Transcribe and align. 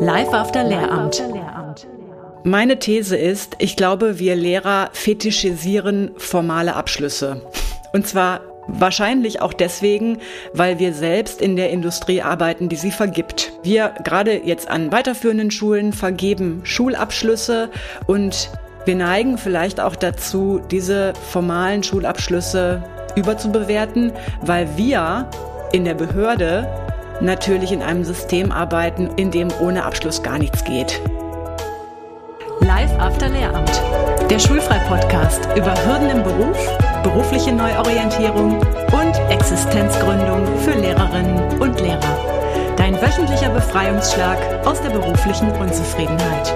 Live 0.00 0.32
after 0.32 0.64
Lehramt. 0.64 1.22
Meine 2.44 2.78
These 2.78 3.16
ist, 3.16 3.56
ich 3.58 3.76
glaube, 3.76 4.18
wir 4.18 4.34
Lehrer 4.34 4.90
fetischisieren 4.92 6.10
formale 6.16 6.74
Abschlüsse. 6.74 7.40
Und 7.92 8.06
zwar 8.06 8.40
Wahrscheinlich 8.68 9.40
auch 9.40 9.52
deswegen, 9.52 10.18
weil 10.52 10.78
wir 10.78 10.94
selbst 10.94 11.42
in 11.42 11.56
der 11.56 11.70
Industrie 11.70 12.22
arbeiten, 12.22 12.68
die 12.68 12.76
sie 12.76 12.92
vergibt. 12.92 13.52
Wir 13.64 13.92
gerade 14.04 14.40
jetzt 14.44 14.68
an 14.68 14.92
weiterführenden 14.92 15.50
Schulen 15.50 15.92
vergeben 15.92 16.60
Schulabschlüsse 16.62 17.70
und 18.06 18.50
wir 18.84 18.94
neigen 18.94 19.36
vielleicht 19.36 19.80
auch 19.80 19.96
dazu, 19.96 20.60
diese 20.70 21.12
formalen 21.30 21.82
Schulabschlüsse 21.82 22.84
überzubewerten, 23.16 24.12
weil 24.42 24.68
wir 24.76 25.28
in 25.72 25.84
der 25.84 25.94
Behörde 25.94 26.68
natürlich 27.22 27.72
in 27.72 27.82
einem 27.82 28.04
System 28.04 28.52
arbeiten, 28.52 29.10
in 29.16 29.30
dem 29.30 29.48
ohne 29.60 29.84
Abschluss 29.84 30.22
gar 30.22 30.38
nichts 30.38 30.64
geht. 30.64 31.00
Live 32.60 32.92
After 32.98 33.28
Lehramt. 33.28 33.80
Der 34.30 34.38
Schulfrei-Podcast 34.38 35.48
über 35.56 35.74
Hürden 35.84 36.10
im 36.10 36.22
Beruf, 36.22 36.56
berufliche 37.02 37.52
Neuorientierung 37.52 38.58
und 38.58 39.30
Existenzgründung 39.30 40.46
für 40.58 40.72
Lehrerinnen 40.72 41.60
und 41.60 41.80
Lehrer. 41.80 42.18
Dein 42.76 43.00
wöchentlicher 43.00 43.50
Befreiungsschlag 43.50 44.38
aus 44.64 44.80
der 44.80 44.90
beruflichen 44.90 45.50
Unzufriedenheit. 45.52 46.54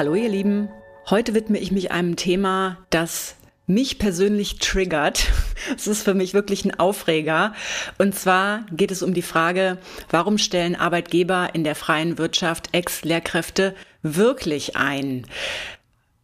Hallo 0.00 0.14
ihr 0.14 0.30
Lieben, 0.30 0.70
heute 1.10 1.34
widme 1.34 1.58
ich 1.58 1.72
mich 1.72 1.92
einem 1.92 2.16
Thema, 2.16 2.78
das 2.88 3.36
mich 3.66 3.98
persönlich 3.98 4.56
triggert. 4.56 5.26
Es 5.76 5.86
ist 5.86 6.04
für 6.04 6.14
mich 6.14 6.32
wirklich 6.32 6.64
ein 6.64 6.80
Aufreger. 6.80 7.52
Und 7.98 8.14
zwar 8.14 8.64
geht 8.72 8.90
es 8.92 9.02
um 9.02 9.12
die 9.12 9.20
Frage, 9.20 9.76
warum 10.08 10.38
stellen 10.38 10.74
Arbeitgeber 10.74 11.50
in 11.52 11.64
der 11.64 11.74
freien 11.74 12.16
Wirtschaft 12.16 12.70
Ex-Lehrkräfte 12.72 13.74
wirklich 14.02 14.74
ein? 14.74 15.26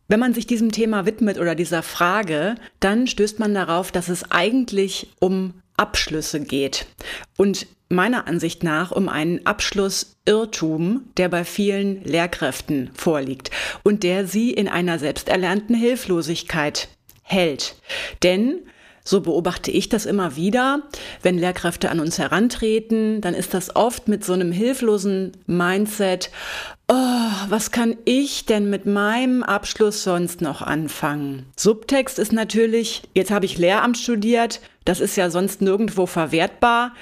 Wenn 0.09 0.21
man 0.21 0.33
sich 0.33 0.47
diesem 0.47 0.73
Thema 0.73 1.05
widmet 1.05 1.37
oder 1.37 1.55
dieser 1.55 1.83
Frage, 1.83 2.55
dann 2.81 3.07
stößt 3.07 3.39
man 3.41 3.53
darauf, 3.53 3.93
dass 3.93 4.09
es 4.09 4.31
eigentlich 4.31 5.09
um 5.21 5.53
Abschlüsse 5.77 6.41
geht. 6.41 6.87
Und 7.37 7.67
meiner 7.89 8.27
Ansicht 8.27 8.63
nach 8.63 8.91
um 8.91 9.09
einen 9.09 9.47
Abschlussirrtum, 9.47 11.05
der 11.17 11.29
bei 11.29 11.45
vielen 11.45 12.03
Lehrkräften 12.05 12.91
vorliegt 12.95 13.51
und 13.83 14.03
der 14.03 14.27
sie 14.27 14.51
in 14.51 14.69
einer 14.69 14.99
selbsterlernten 14.99 15.75
Hilflosigkeit 15.75 16.89
hält. 17.23 17.77
Denn 18.23 18.61
so 19.07 19.21
beobachte 19.21 19.71
ich 19.71 19.89
das 19.89 20.05
immer 20.05 20.35
wieder. 20.35 20.83
Wenn 21.23 21.39
Lehrkräfte 21.39 21.91
an 21.91 22.01
uns 22.01 22.19
herantreten, 22.19 23.21
dann 23.21 23.35
ist 23.35 23.55
das 23.55 23.77
oft 23.77 24.09
mit 24.09 24.25
so 24.25 24.33
einem 24.33 24.51
hilflosen 24.51 25.33
Mindset, 25.47 26.31
oh, 26.89 27.31
was 27.49 27.71
kann 27.71 27.97
ich 28.05 28.47
denn 28.47 28.69
mit 28.69 28.85
meinem 28.85 29.45
Abschluss 29.45 30.03
sonst 30.03 30.41
noch 30.41 30.61
anfangen? 30.61 31.47
Subtext 31.57 32.19
ist 32.19 32.33
natürlich, 32.33 33.03
jetzt 33.15 33.31
habe 33.31 33.47
ich 33.47 33.59
Lehramt 33.59 33.97
studiert, 33.97 34.61
das 34.85 35.01
ist 35.01 35.17
ja 35.17 35.31
sonst 35.31 35.63
nirgendwo 35.63 36.07
verwertbar 36.07 36.93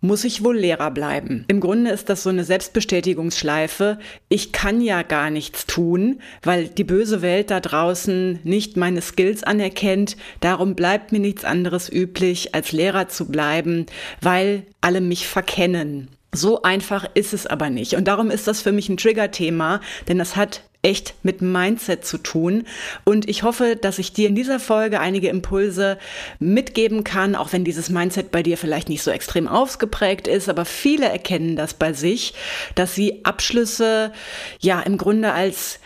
muss 0.00 0.24
ich 0.24 0.44
wohl 0.44 0.56
Lehrer 0.58 0.90
bleiben. 0.90 1.44
Im 1.48 1.60
Grunde 1.60 1.90
ist 1.90 2.08
das 2.08 2.22
so 2.22 2.30
eine 2.30 2.44
Selbstbestätigungsschleife. 2.44 3.98
Ich 4.28 4.52
kann 4.52 4.80
ja 4.80 5.02
gar 5.02 5.30
nichts 5.30 5.66
tun, 5.66 6.20
weil 6.42 6.68
die 6.68 6.84
böse 6.84 7.22
Welt 7.22 7.50
da 7.50 7.60
draußen 7.60 8.40
nicht 8.44 8.76
meine 8.76 9.02
Skills 9.02 9.42
anerkennt. 9.42 10.16
Darum 10.40 10.74
bleibt 10.74 11.12
mir 11.12 11.20
nichts 11.20 11.44
anderes 11.44 11.90
üblich, 11.92 12.54
als 12.54 12.72
Lehrer 12.72 13.08
zu 13.08 13.26
bleiben, 13.26 13.86
weil 14.20 14.64
alle 14.80 15.00
mich 15.00 15.26
verkennen. 15.26 16.08
So 16.32 16.62
einfach 16.62 17.06
ist 17.14 17.32
es 17.32 17.46
aber 17.46 17.70
nicht. 17.70 17.94
Und 17.94 18.06
darum 18.06 18.30
ist 18.30 18.46
das 18.46 18.60
für 18.60 18.72
mich 18.72 18.88
ein 18.88 18.98
Trigger-Thema, 18.98 19.80
denn 20.08 20.18
das 20.18 20.36
hat 20.36 20.62
echt 20.82 21.14
mit 21.22 21.42
Mindset 21.42 22.04
zu 22.04 22.18
tun. 22.18 22.64
Und 23.04 23.28
ich 23.28 23.42
hoffe, 23.42 23.76
dass 23.76 23.98
ich 23.98 24.12
dir 24.12 24.28
in 24.28 24.34
dieser 24.34 24.60
Folge 24.60 25.00
einige 25.00 25.28
Impulse 25.28 25.98
mitgeben 26.38 27.02
kann, 27.02 27.34
auch 27.34 27.52
wenn 27.52 27.64
dieses 27.64 27.90
Mindset 27.90 28.30
bei 28.30 28.42
dir 28.42 28.56
vielleicht 28.56 28.88
nicht 28.88 29.02
so 29.02 29.10
extrem 29.10 29.48
ausgeprägt 29.48 30.28
ist, 30.28 30.48
aber 30.48 30.64
viele 30.64 31.06
erkennen 31.06 31.56
das 31.56 31.74
bei 31.74 31.92
sich, 31.92 32.34
dass 32.74 32.94
sie 32.94 33.24
Abschlüsse 33.24 34.12
ja 34.60 34.80
im 34.80 34.98
Grunde 34.98 35.32
als 35.32 35.80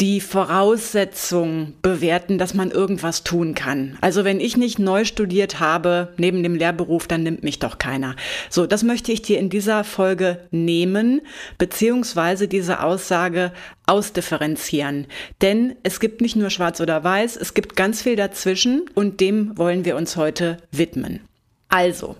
die 0.00 0.20
Voraussetzung 0.20 1.74
bewerten, 1.80 2.36
dass 2.36 2.52
man 2.52 2.72
irgendwas 2.72 3.22
tun 3.22 3.54
kann. 3.54 3.96
Also 4.00 4.24
wenn 4.24 4.40
ich 4.40 4.56
nicht 4.56 4.80
neu 4.80 5.04
studiert 5.04 5.60
habe 5.60 6.12
neben 6.16 6.42
dem 6.42 6.56
Lehrberuf, 6.56 7.06
dann 7.06 7.22
nimmt 7.22 7.44
mich 7.44 7.60
doch 7.60 7.78
keiner. 7.78 8.16
So, 8.50 8.66
das 8.66 8.82
möchte 8.82 9.12
ich 9.12 9.22
dir 9.22 9.38
in 9.38 9.50
dieser 9.50 9.84
Folge 9.84 10.40
nehmen, 10.50 11.20
beziehungsweise 11.58 12.48
diese 12.48 12.82
Aussage 12.82 13.52
ausdifferenzieren. 13.86 15.06
Denn 15.42 15.76
es 15.84 16.00
gibt 16.00 16.20
nicht 16.20 16.34
nur 16.34 16.50
schwarz 16.50 16.80
oder 16.80 17.04
weiß, 17.04 17.36
es 17.36 17.54
gibt 17.54 17.76
ganz 17.76 18.02
viel 18.02 18.16
dazwischen 18.16 18.86
und 18.94 19.20
dem 19.20 19.56
wollen 19.56 19.84
wir 19.84 19.94
uns 19.94 20.16
heute 20.16 20.56
widmen. 20.72 21.20
Also, 21.68 22.16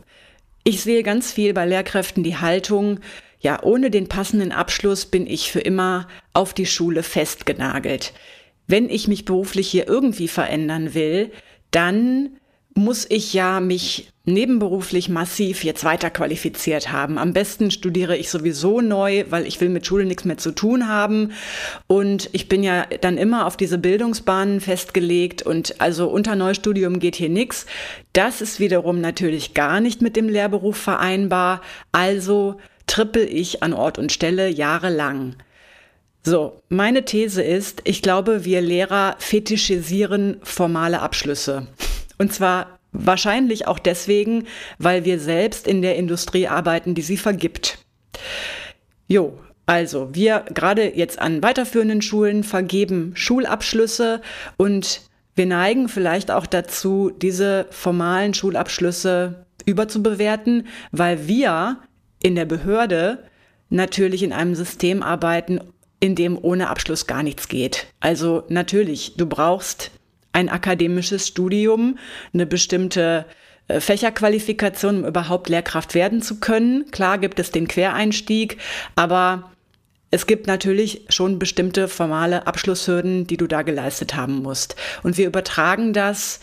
ich 0.62 0.80
sehe 0.80 1.02
ganz 1.02 1.32
viel 1.32 1.52
bei 1.54 1.66
Lehrkräften 1.66 2.22
die 2.22 2.36
Haltung, 2.36 3.00
ja, 3.44 3.62
ohne 3.62 3.90
den 3.90 4.08
passenden 4.08 4.52
Abschluss 4.52 5.04
bin 5.04 5.26
ich 5.26 5.52
für 5.52 5.60
immer 5.60 6.08
auf 6.32 6.54
die 6.54 6.64
Schule 6.64 7.02
festgenagelt. 7.02 8.14
Wenn 8.66 8.88
ich 8.88 9.06
mich 9.06 9.26
beruflich 9.26 9.68
hier 9.68 9.86
irgendwie 9.86 10.28
verändern 10.28 10.94
will, 10.94 11.30
dann 11.70 12.38
muss 12.74 13.06
ich 13.08 13.34
ja 13.34 13.60
mich 13.60 14.10
nebenberuflich 14.24 15.10
massiv 15.10 15.62
jetzt 15.62 15.84
weiter 15.84 16.08
qualifiziert 16.08 16.90
haben. 16.90 17.18
Am 17.18 17.34
besten 17.34 17.70
studiere 17.70 18.16
ich 18.16 18.30
sowieso 18.30 18.80
neu, 18.80 19.24
weil 19.28 19.46
ich 19.46 19.60
will 19.60 19.68
mit 19.68 19.86
Schule 19.86 20.06
nichts 20.06 20.24
mehr 20.24 20.38
zu 20.38 20.50
tun 20.50 20.88
haben. 20.88 21.32
Und 21.86 22.30
ich 22.32 22.48
bin 22.48 22.64
ja 22.64 22.86
dann 23.02 23.18
immer 23.18 23.46
auf 23.46 23.58
diese 23.58 23.76
Bildungsbahnen 23.76 24.62
festgelegt 24.62 25.42
und 25.42 25.82
also 25.82 26.08
unter 26.08 26.34
Neustudium 26.34 26.98
geht 26.98 27.16
hier 27.16 27.28
nichts. 27.28 27.66
Das 28.14 28.40
ist 28.40 28.58
wiederum 28.58 29.02
natürlich 29.02 29.52
gar 29.52 29.82
nicht 29.82 30.00
mit 30.00 30.16
dem 30.16 30.30
Lehrberuf 30.30 30.78
vereinbar. 30.78 31.60
Also 31.92 32.56
trippel 32.86 33.26
ich 33.28 33.62
an 33.62 33.72
Ort 33.72 33.98
und 33.98 34.12
Stelle 34.12 34.48
jahrelang. 34.48 35.36
So, 36.22 36.62
meine 36.68 37.04
These 37.04 37.42
ist, 37.42 37.82
ich 37.84 38.00
glaube, 38.00 38.44
wir 38.44 38.62
Lehrer 38.62 39.16
fetischisieren 39.18 40.38
formale 40.42 41.00
Abschlüsse. 41.00 41.66
Und 42.18 42.32
zwar 42.32 42.78
wahrscheinlich 42.92 43.66
auch 43.66 43.78
deswegen, 43.78 44.46
weil 44.78 45.04
wir 45.04 45.18
selbst 45.18 45.66
in 45.66 45.82
der 45.82 45.96
Industrie 45.96 46.48
arbeiten, 46.48 46.94
die 46.94 47.02
sie 47.02 47.18
vergibt. 47.18 47.78
Jo, 49.06 49.38
also 49.66 50.14
wir 50.14 50.44
gerade 50.52 50.96
jetzt 50.96 51.18
an 51.18 51.42
weiterführenden 51.42 52.02
Schulen 52.02 52.44
vergeben 52.44 53.12
Schulabschlüsse 53.14 54.22
und 54.56 55.02
wir 55.34 55.46
neigen 55.46 55.88
vielleicht 55.88 56.30
auch 56.30 56.46
dazu, 56.46 57.10
diese 57.10 57.66
formalen 57.70 58.34
Schulabschlüsse 58.34 59.46
überzubewerten, 59.66 60.68
weil 60.92 61.26
wir 61.26 61.78
in 62.24 62.34
der 62.34 62.46
Behörde 62.46 63.22
natürlich 63.68 64.22
in 64.22 64.32
einem 64.32 64.54
System 64.54 65.02
arbeiten, 65.02 65.60
in 66.00 66.14
dem 66.14 66.38
ohne 66.40 66.70
Abschluss 66.70 67.06
gar 67.06 67.22
nichts 67.22 67.48
geht. 67.48 67.86
Also 68.00 68.44
natürlich, 68.48 69.16
du 69.16 69.26
brauchst 69.26 69.90
ein 70.32 70.48
akademisches 70.48 71.28
Studium, 71.28 71.98
eine 72.32 72.46
bestimmte 72.46 73.26
äh, 73.68 73.78
Fächerqualifikation, 73.78 75.00
um 75.00 75.04
überhaupt 75.04 75.50
Lehrkraft 75.50 75.94
werden 75.94 76.22
zu 76.22 76.40
können. 76.40 76.90
Klar 76.90 77.18
gibt 77.18 77.38
es 77.38 77.50
den 77.50 77.68
Quereinstieg, 77.68 78.56
aber 78.96 79.52
es 80.10 80.26
gibt 80.26 80.46
natürlich 80.46 81.04
schon 81.10 81.38
bestimmte 81.38 81.88
formale 81.88 82.46
Abschlusshürden, 82.46 83.26
die 83.26 83.36
du 83.36 83.46
da 83.46 83.60
geleistet 83.60 84.14
haben 84.14 84.36
musst. 84.42 84.76
Und 85.02 85.18
wir 85.18 85.26
übertragen 85.26 85.92
das 85.92 86.40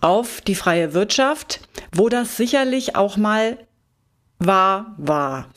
auf 0.00 0.40
die 0.42 0.54
freie 0.54 0.94
Wirtschaft, 0.94 1.60
wo 1.92 2.08
das 2.08 2.36
sicherlich 2.36 2.94
auch 2.94 3.16
mal 3.16 3.58
war, 4.38 4.94
war. 4.98 5.48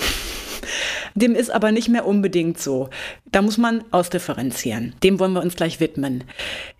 Dem 1.15 1.35
ist 1.35 1.51
aber 1.51 1.71
nicht 1.71 1.89
mehr 1.89 2.05
unbedingt 2.05 2.59
so. 2.59 2.89
Da 3.31 3.41
muss 3.41 3.57
man 3.57 3.83
ausdifferenzieren. 3.91 4.93
Dem 5.03 5.19
wollen 5.19 5.33
wir 5.33 5.41
uns 5.41 5.55
gleich 5.55 5.79
widmen. 5.79 6.23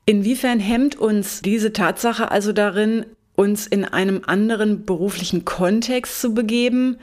Inwiefern 0.06 0.59
hemmt 0.59 0.95
uns 0.95 1.42
diese 1.42 1.74
Tatsache 1.74 2.31
also 2.31 2.53
darin, 2.53 3.06
uns 3.36 3.68
in 3.68 3.86
einem 3.86 4.21
anderen 4.25 4.86
beruflichen 4.86 5.45
Kontext 5.45 6.21
zu 6.21 6.33
begeben? 6.33 6.98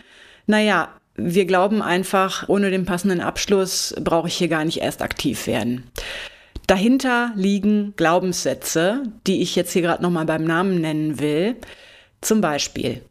Naja, 0.46 0.88
wir 1.16 1.46
glauben 1.46 1.82
einfach, 1.82 2.48
ohne 2.48 2.70
den 2.70 2.84
passenden 2.84 3.20
Abschluss 3.20 3.94
brauche 4.00 4.28
ich 4.28 4.34
hier 4.34 4.48
gar 4.48 4.64
nicht 4.64 4.78
erst 4.78 5.02
aktiv 5.02 5.46
werden. 5.46 5.84
Dahinter 6.66 7.32
liegen 7.34 7.94
Glaubenssätze, 7.96 9.02
die 9.26 9.42
ich 9.42 9.56
jetzt 9.56 9.72
hier 9.72 9.82
gerade 9.82 10.02
nochmal 10.02 10.26
beim 10.26 10.44
Namen 10.44 10.80
nennen 10.80 11.18
will. 11.18 11.56
Zum 12.20 12.40
Beispiel, 12.40 13.02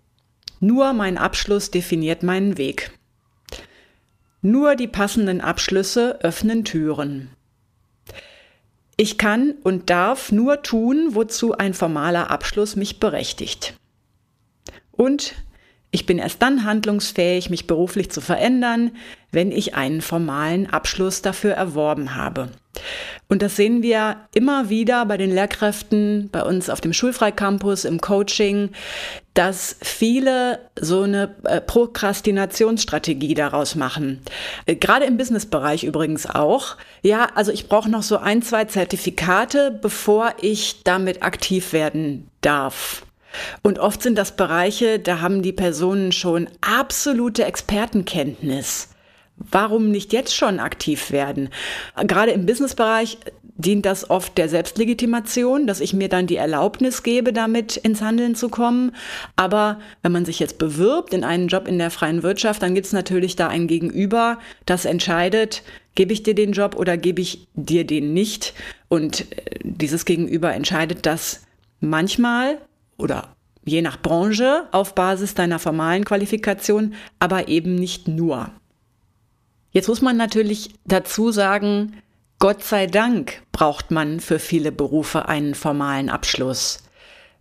nur 0.60 0.94
mein 0.94 1.18
Abschluss 1.18 1.72
definiert 1.72 2.24
meinen 2.24 2.58
Weg. 2.58 2.92
Nur 4.42 4.76
die 4.76 4.88
passenden 4.88 5.42
Abschlüsse 5.42 6.20
öffnen 6.22 6.64
Türen. 6.64 7.30
Ich 8.96 9.18
kann 9.18 9.54
und 9.64 9.90
darf 9.90 10.32
nur 10.32 10.64
tun, 10.64 11.10
wozu 11.12 11.58
ein 11.58 11.74
formaler 11.74 12.32
Abschluss 12.32 12.76
mich 12.76 13.00
berechtigt. 13.00 13.76
Und 14.92 15.36
ich 15.92 16.06
bin 16.06 16.18
erst 16.18 16.42
dann 16.42 16.64
handlungsfähig, 16.64 17.50
mich 17.50 17.68
beruflich 17.68 18.10
zu 18.10 18.22
verändern, 18.22 18.92
wenn 19.32 19.52
ich 19.52 19.76
einen 19.76 20.02
formalen 20.02 20.68
Abschluss 20.68 21.22
dafür 21.22 21.54
erworben 21.54 22.16
habe. 22.16 22.50
Und 23.30 23.42
das 23.42 23.56
sehen 23.56 23.84
wir 23.84 24.18
immer 24.34 24.70
wieder 24.70 25.06
bei 25.06 25.18
den 25.18 25.32
Lehrkräften, 25.32 26.30
bei 26.32 26.44
uns 26.44 26.70
auf 26.70 26.80
dem 26.80 26.94
Schulfreicampus, 26.94 27.84
im 27.86 28.00
Coaching, 28.00 28.70
dass 29.34 29.76
viele 29.82 30.60
so 30.80 31.02
eine 31.02 31.36
äh, 31.44 31.60
Prokrastinationsstrategie 31.62 33.34
daraus 33.34 33.76
machen. 33.76 34.22
Äh, 34.66 34.76
gerade 34.76 35.06
im 35.06 35.18
Businessbereich 35.18 35.84
übrigens 35.84 36.26
auch. 36.26 36.78
Ja, 37.04 37.28
also 37.36 37.52
ich 37.52 37.68
brauche 37.68 37.90
noch 37.90 38.04
so 38.04 38.18
ein, 38.18 38.42
zwei 38.42 38.66
Zertifikate, 38.66 39.78
bevor 39.82 40.34
ich 40.42 40.84
damit 40.84 41.22
aktiv 41.22 41.74
werden 41.74 42.30
darf. 42.42 43.04
Und 43.62 43.80
oft 43.80 44.02
sind 44.02 44.18
das 44.18 44.36
Bereiche, 44.36 45.00
da 45.00 45.20
haben 45.20 45.42
die 45.42 45.54
Personen 45.54 46.12
schon 46.12 46.48
absolute 46.62 47.46
Expertenkenntnis. 47.46 48.90
Warum 49.38 49.92
nicht 49.92 50.14
jetzt 50.14 50.36
schon 50.36 50.60
aktiv 50.60 51.12
werden? 51.12 51.50
Gerade 52.08 52.32
im 52.32 52.46
Businessbereich 52.46 53.20
dient 53.58 53.86
das 53.86 54.10
oft 54.10 54.38
der 54.38 54.50
Selbstlegitimation, 54.50 55.68
dass 55.68 55.80
ich 55.80 55.94
mir 55.94 56.10
dann 56.10 56.28
die 56.28 56.36
Erlaubnis 56.36 57.04
gebe, 57.04 57.34
damit 57.34 57.76
ins 57.78 58.02
Handeln 58.02 58.36
zu 58.36 58.50
kommen. 58.50 58.96
Aber 59.36 59.80
wenn 60.04 60.12
man 60.12 60.26
sich 60.26 60.40
jetzt 60.40 60.60
bewirbt 60.60 61.14
in 61.14 61.24
einen 61.24 61.48
Job 61.48 61.68
in 61.68 61.80
der 61.80 61.92
freien 61.92 62.24
Wirtschaft, 62.24 62.62
dann 62.62 62.76
gibt 62.76 62.88
es 62.88 62.94
natürlich 62.94 63.36
da 63.36 63.48
ein 63.48 63.68
Gegenüber, 63.68 64.40
das 64.66 64.86
entscheidet, 64.86 65.64
gebe 65.96 66.14
ich 66.14 66.24
dir 66.24 66.36
den 66.36 66.52
Job 66.52 66.76
oder 66.76 66.98
gebe 66.98 67.22
ich 67.22 67.48
dir 67.56 67.86
den 67.86 68.14
nicht. 68.14 68.54
Und 68.90 69.32
äh, 69.32 69.60
dieses 69.64 70.06
Gegenüber 70.06 70.54
entscheidet 70.54 71.06
das 71.06 71.44
manchmal 71.80 72.60
oder 72.98 73.36
je 73.66 73.82
nach 73.82 74.02
Branche 74.02 74.68
auf 74.72 74.96
Basis 74.96 75.34
deiner 75.34 75.60
formalen 75.60 76.06
Qualifikation, 76.06 76.94
aber 77.20 77.48
eben 77.48 77.76
nicht 77.76 78.08
nur. 78.08 78.52
Jetzt 79.78 79.90
muss 79.90 80.02
man 80.02 80.18
natürlich 80.18 80.72
dazu 80.86 81.32
sagen, 81.32 82.02
Gott 82.40 82.64
sei 82.64 82.88
Dank 82.88 83.44
braucht 83.52 83.92
man 83.92 84.20
für 84.20 84.40
viele 84.40 84.72
Berufe 84.72 85.28
einen 85.28 85.54
formalen 85.54 86.10
Abschluss. 86.10 86.80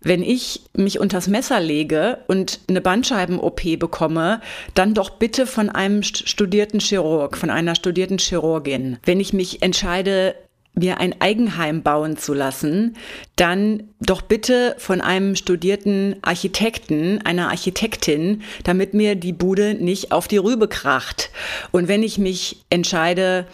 Wenn 0.02 0.22
ich 0.22 0.60
mich 0.74 1.00
unters 1.00 1.28
Messer 1.28 1.60
lege 1.60 2.18
und 2.26 2.60
eine 2.68 2.82
Bandscheiben-OP 2.82 3.78
bekomme, 3.78 4.42
dann 4.74 4.92
doch 4.92 5.08
bitte 5.08 5.46
von 5.46 5.70
einem 5.70 6.02
studierten 6.02 6.78
Chirurg, 6.78 7.38
von 7.38 7.48
einer 7.48 7.74
studierten 7.74 8.18
Chirurgin. 8.18 8.98
Wenn 9.02 9.18
ich 9.18 9.32
mich 9.32 9.62
entscheide, 9.62 10.34
mir 10.78 10.98
ein 11.00 11.20
Eigenheim 11.20 11.82
bauen 11.82 12.16
zu 12.18 12.34
lassen, 12.34 12.96
dann 13.34 13.84
doch 14.00 14.22
bitte 14.22 14.76
von 14.78 15.00
einem 15.00 15.34
studierten 15.34 16.16
Architekten, 16.22 17.20
einer 17.24 17.48
Architektin, 17.48 18.42
damit 18.62 18.94
mir 18.94 19.14
die 19.14 19.32
Bude 19.32 19.74
nicht 19.74 20.12
auf 20.12 20.28
die 20.28 20.36
Rübe 20.36 20.68
kracht. 20.68 21.30
Und 21.72 21.88
wenn 21.88 22.02
ich 22.02 22.18
mich 22.18 22.64
entscheide, 22.68 23.46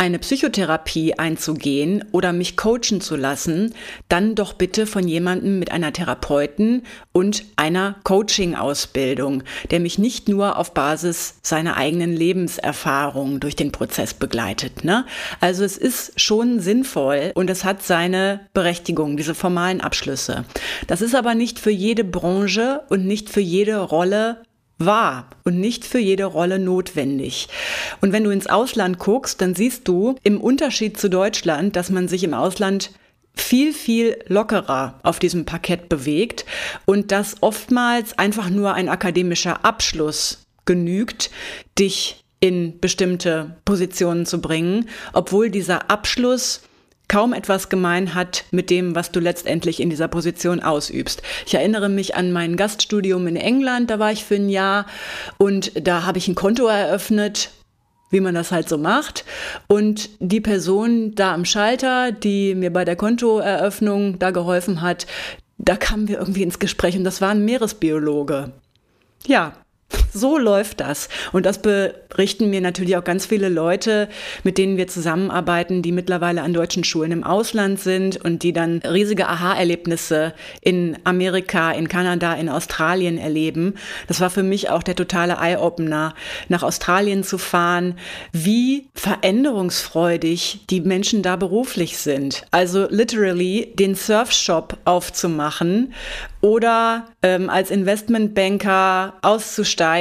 eine 0.00 0.18
Psychotherapie 0.18 1.18
einzugehen 1.18 2.06
oder 2.10 2.32
mich 2.32 2.56
coachen 2.56 3.02
zu 3.02 3.16
lassen, 3.16 3.74
dann 4.08 4.34
doch 4.34 4.54
bitte 4.54 4.86
von 4.86 5.06
jemandem 5.06 5.58
mit 5.58 5.72
einer 5.72 5.92
Therapeuten 5.92 6.84
und 7.12 7.44
einer 7.56 7.96
Coaching-Ausbildung, 8.04 9.42
der 9.70 9.78
mich 9.78 9.98
nicht 9.98 10.26
nur 10.26 10.56
auf 10.56 10.72
Basis 10.72 11.34
seiner 11.42 11.76
eigenen 11.76 12.16
Lebenserfahrung 12.16 13.40
durch 13.40 13.56
den 13.56 13.72
Prozess 13.72 14.14
begleitet. 14.14 14.84
Ne? 14.84 15.04
Also 15.38 15.64
es 15.64 15.76
ist 15.76 16.18
schon 16.18 16.60
sinnvoll 16.60 17.32
und 17.34 17.50
es 17.50 17.64
hat 17.64 17.82
seine 17.82 18.40
Berechtigung, 18.54 19.18
diese 19.18 19.34
formalen 19.34 19.82
Abschlüsse. 19.82 20.46
Das 20.86 21.02
ist 21.02 21.14
aber 21.14 21.34
nicht 21.34 21.58
für 21.58 21.70
jede 21.70 22.04
Branche 22.04 22.84
und 22.88 23.06
nicht 23.06 23.28
für 23.28 23.42
jede 23.42 23.76
Rolle 23.76 24.38
wahr 24.80 25.30
und 25.44 25.60
nicht 25.60 25.84
für 25.84 25.98
jede 25.98 26.24
Rolle 26.24 26.58
notwendig. 26.58 27.48
Und 28.00 28.12
wenn 28.12 28.24
du 28.24 28.30
ins 28.30 28.46
Ausland 28.46 28.98
guckst, 28.98 29.40
dann 29.40 29.54
siehst 29.54 29.86
du 29.86 30.16
im 30.22 30.40
Unterschied 30.40 30.98
zu 30.98 31.08
Deutschland, 31.08 31.76
dass 31.76 31.90
man 31.90 32.08
sich 32.08 32.24
im 32.24 32.34
Ausland 32.34 32.90
viel, 33.34 33.72
viel 33.72 34.18
lockerer 34.26 34.98
auf 35.02 35.18
diesem 35.18 35.44
Parkett 35.44 35.88
bewegt 35.88 36.44
und 36.84 37.12
dass 37.12 37.36
oftmals 37.42 38.18
einfach 38.18 38.50
nur 38.50 38.74
ein 38.74 38.88
akademischer 38.88 39.64
Abschluss 39.64 40.46
genügt, 40.64 41.30
dich 41.78 42.24
in 42.40 42.80
bestimmte 42.80 43.56
Positionen 43.64 44.26
zu 44.26 44.40
bringen, 44.40 44.88
obwohl 45.12 45.50
dieser 45.50 45.90
Abschluss 45.90 46.62
kaum 47.10 47.32
etwas 47.32 47.68
gemein 47.68 48.14
hat 48.14 48.44
mit 48.52 48.70
dem, 48.70 48.94
was 48.94 49.10
du 49.10 49.18
letztendlich 49.18 49.80
in 49.80 49.90
dieser 49.90 50.06
Position 50.06 50.60
ausübst. 50.60 51.22
Ich 51.44 51.54
erinnere 51.54 51.88
mich 51.88 52.14
an 52.14 52.30
mein 52.30 52.56
Gaststudium 52.56 53.26
in 53.26 53.34
England, 53.34 53.90
da 53.90 53.98
war 53.98 54.12
ich 54.12 54.24
für 54.24 54.36
ein 54.36 54.48
Jahr 54.48 54.86
und 55.36 55.72
da 55.74 56.06
habe 56.06 56.18
ich 56.18 56.28
ein 56.28 56.36
Konto 56.36 56.66
eröffnet 56.66 57.50
wie 58.12 58.18
man 58.18 58.34
das 58.34 58.50
halt 58.50 58.68
so 58.68 58.76
macht. 58.76 59.24
Und 59.68 60.10
die 60.18 60.40
Person 60.40 61.14
da 61.14 61.32
am 61.32 61.44
Schalter, 61.44 62.10
die 62.10 62.56
mir 62.56 62.72
bei 62.72 62.84
der 62.84 62.96
Kontoeröffnung 62.96 64.18
da 64.18 64.32
geholfen 64.32 64.80
hat, 64.80 65.06
da 65.58 65.76
kamen 65.76 66.08
wir 66.08 66.18
irgendwie 66.18 66.42
ins 66.42 66.58
Gespräch 66.58 66.96
und 66.96 67.04
das 67.04 67.20
war 67.20 67.30
ein 67.30 67.44
Meeresbiologe. 67.44 68.50
Ja, 69.28 69.52
so 70.12 70.38
läuft 70.38 70.80
das. 70.80 71.08
Und 71.32 71.46
das 71.46 71.60
berichten 71.62 72.50
mir 72.50 72.60
natürlich 72.60 72.96
auch 72.96 73.04
ganz 73.04 73.26
viele 73.26 73.48
Leute, 73.48 74.08
mit 74.42 74.58
denen 74.58 74.76
wir 74.76 74.88
zusammenarbeiten, 74.88 75.82
die 75.82 75.92
mittlerweile 75.92 76.42
an 76.42 76.52
deutschen 76.52 76.84
Schulen 76.84 77.12
im 77.12 77.24
Ausland 77.24 77.80
sind 77.80 78.16
und 78.16 78.42
die 78.42 78.52
dann 78.52 78.78
riesige 78.78 79.28
Aha-Erlebnisse 79.28 80.34
in 80.60 80.98
Amerika, 81.04 81.70
in 81.72 81.88
Kanada, 81.88 82.34
in 82.34 82.48
Australien 82.48 83.18
erleben. 83.18 83.74
Das 84.08 84.20
war 84.20 84.30
für 84.30 84.42
mich 84.42 84.70
auch 84.70 84.82
der 84.82 84.96
totale 84.96 85.36
Eye-Opener, 85.40 86.14
nach 86.48 86.62
Australien 86.62 87.24
zu 87.24 87.38
fahren, 87.38 87.94
wie 88.32 88.88
veränderungsfreudig 88.94 90.66
die 90.70 90.80
Menschen 90.80 91.22
da 91.22 91.36
beruflich 91.36 91.98
sind. 91.98 92.44
Also 92.50 92.86
literally 92.90 93.72
den 93.78 93.94
Surfshop 93.94 94.78
aufzumachen 94.84 95.92
oder 96.40 97.06
ähm, 97.22 97.50
als 97.50 97.70
Investmentbanker 97.70 99.14
auszusteigen 99.22 99.99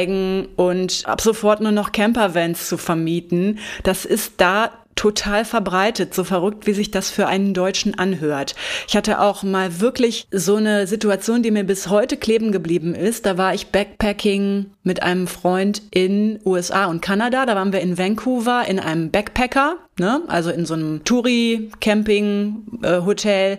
und 0.56 1.04
ab 1.06 1.22
sofort 1.22 1.62
nur 1.62 1.72
noch 1.72 1.92
Campervans 1.92 2.68
zu 2.68 2.78
vermieten. 2.78 3.60
Das 3.84 4.06
ist 4.06 4.34
da 4.38 4.72
total 5.00 5.46
verbreitet, 5.46 6.14
so 6.14 6.26
verrückt, 6.26 6.68
wie 6.68 6.74
sich 6.74 6.92
das 6.92 7.10
für 7.10 7.28
einen 7.28 7.54
Deutschen 7.54 7.98
anhört. 7.98 8.54
Ich 8.86 8.98
hatte 8.98 9.22
auch 9.22 9.44
mal 9.44 9.80
wirklich 9.80 10.28
so 10.30 10.58
eine 10.58 10.88
Situation, 10.88 11.42
die 11.42 11.52
mir 11.52 11.64
bis 11.64 11.88
heute 11.88 12.18
kleben 12.18 12.52
geblieben 12.52 12.94
ist. 12.94 13.26
Da 13.26 13.38
war 13.38 13.54
ich 13.54 13.68
Backpacking 13.68 14.72
mit 14.90 15.04
einem 15.04 15.28
Freund 15.28 15.84
in 15.92 16.40
USA 16.46 16.86
und 16.86 17.02
Kanada. 17.02 17.46
Da 17.46 17.56
waren 17.56 17.72
wir 17.72 17.80
in 17.80 18.00
Vancouver 18.00 18.66
in 18.68 18.80
einem 18.80 19.12
Backpacker 19.12 19.78
ne? 20.00 20.22
also 20.28 20.50
in 20.50 20.66
so 20.66 20.74
einem 20.74 21.04
Touri-Camping-Hotel. 21.04 23.54
Äh, 23.54 23.58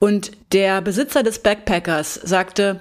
und 0.00 0.32
der 0.52 0.80
Besitzer 0.82 1.22
des 1.22 1.38
Backpackers 1.38 2.14
sagte, 2.14 2.80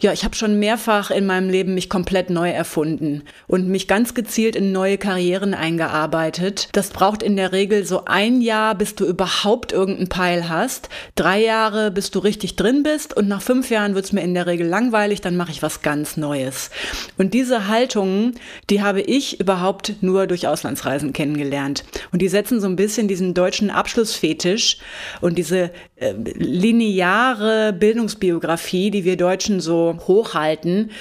ja, 0.00 0.12
ich 0.12 0.24
habe 0.24 0.34
schon 0.34 0.58
mehrfach 0.58 1.12
in 1.12 1.26
meinem 1.26 1.50
Leben 1.50 1.74
mich 1.74 1.88
komplett 1.88 2.30
neu 2.30 2.50
erfunden 2.50 3.22
und 3.46 3.68
mich 3.68 3.86
ganz 3.86 4.14
gezielt 4.14 4.56
in 4.56 4.72
neue 4.72 4.98
Karrieren 4.98 5.54
eingearbeitet. 5.54 6.68
Das 6.72 6.90
braucht 6.90 7.22
in 7.22 7.36
der 7.36 7.52
Regel 7.52 7.86
so 7.86 8.06
ein 8.06 8.40
Jahr, 8.40 8.74
bis 8.74 8.96
du 8.96 9.04
überhaupt 9.04 9.70
irgendeinen 9.70 10.08
Peil 10.08 10.48
hast, 10.48 10.88
drei 11.14 11.40
Jahre, 11.40 11.92
bis 11.92 12.10
du 12.10 12.18
richtig 12.18 12.56
drin 12.56 12.82
bist 12.82 13.16
und 13.16 13.28
nach 13.28 13.42
fünf 13.42 13.70
Jahren 13.70 13.94
wird's 13.94 14.12
mir 14.12 14.22
in 14.22 14.34
der 14.34 14.48
Regel 14.48 14.66
langweilig, 14.66 15.20
dann 15.20 15.36
mache 15.36 15.52
ich 15.52 15.62
was 15.62 15.82
ganz 15.82 16.16
Neues. 16.16 16.70
Und 17.18 17.34
diese 17.42 17.66
Haltungen, 17.66 18.36
die 18.70 18.82
habe 18.82 19.00
ich 19.00 19.40
überhaupt 19.40 19.94
nur 20.00 20.28
durch 20.28 20.46
Auslandsreisen 20.46 21.12
kennengelernt. 21.12 21.82
Und 22.12 22.22
die 22.22 22.28
setzen 22.28 22.60
so 22.60 22.68
ein 22.68 22.76
bisschen 22.76 23.08
diesen 23.08 23.34
deutschen 23.34 23.68
Abschlussfetisch 23.68 24.78
und 25.20 25.36
diese 25.38 25.72
äh, 25.96 26.12
lineare 26.12 27.72
Bildungsbiografie, 27.72 28.92
die 28.92 29.04
wir 29.04 29.16
Deutschen 29.16 29.60
so 29.60 29.98
hochhalten, 30.06 30.92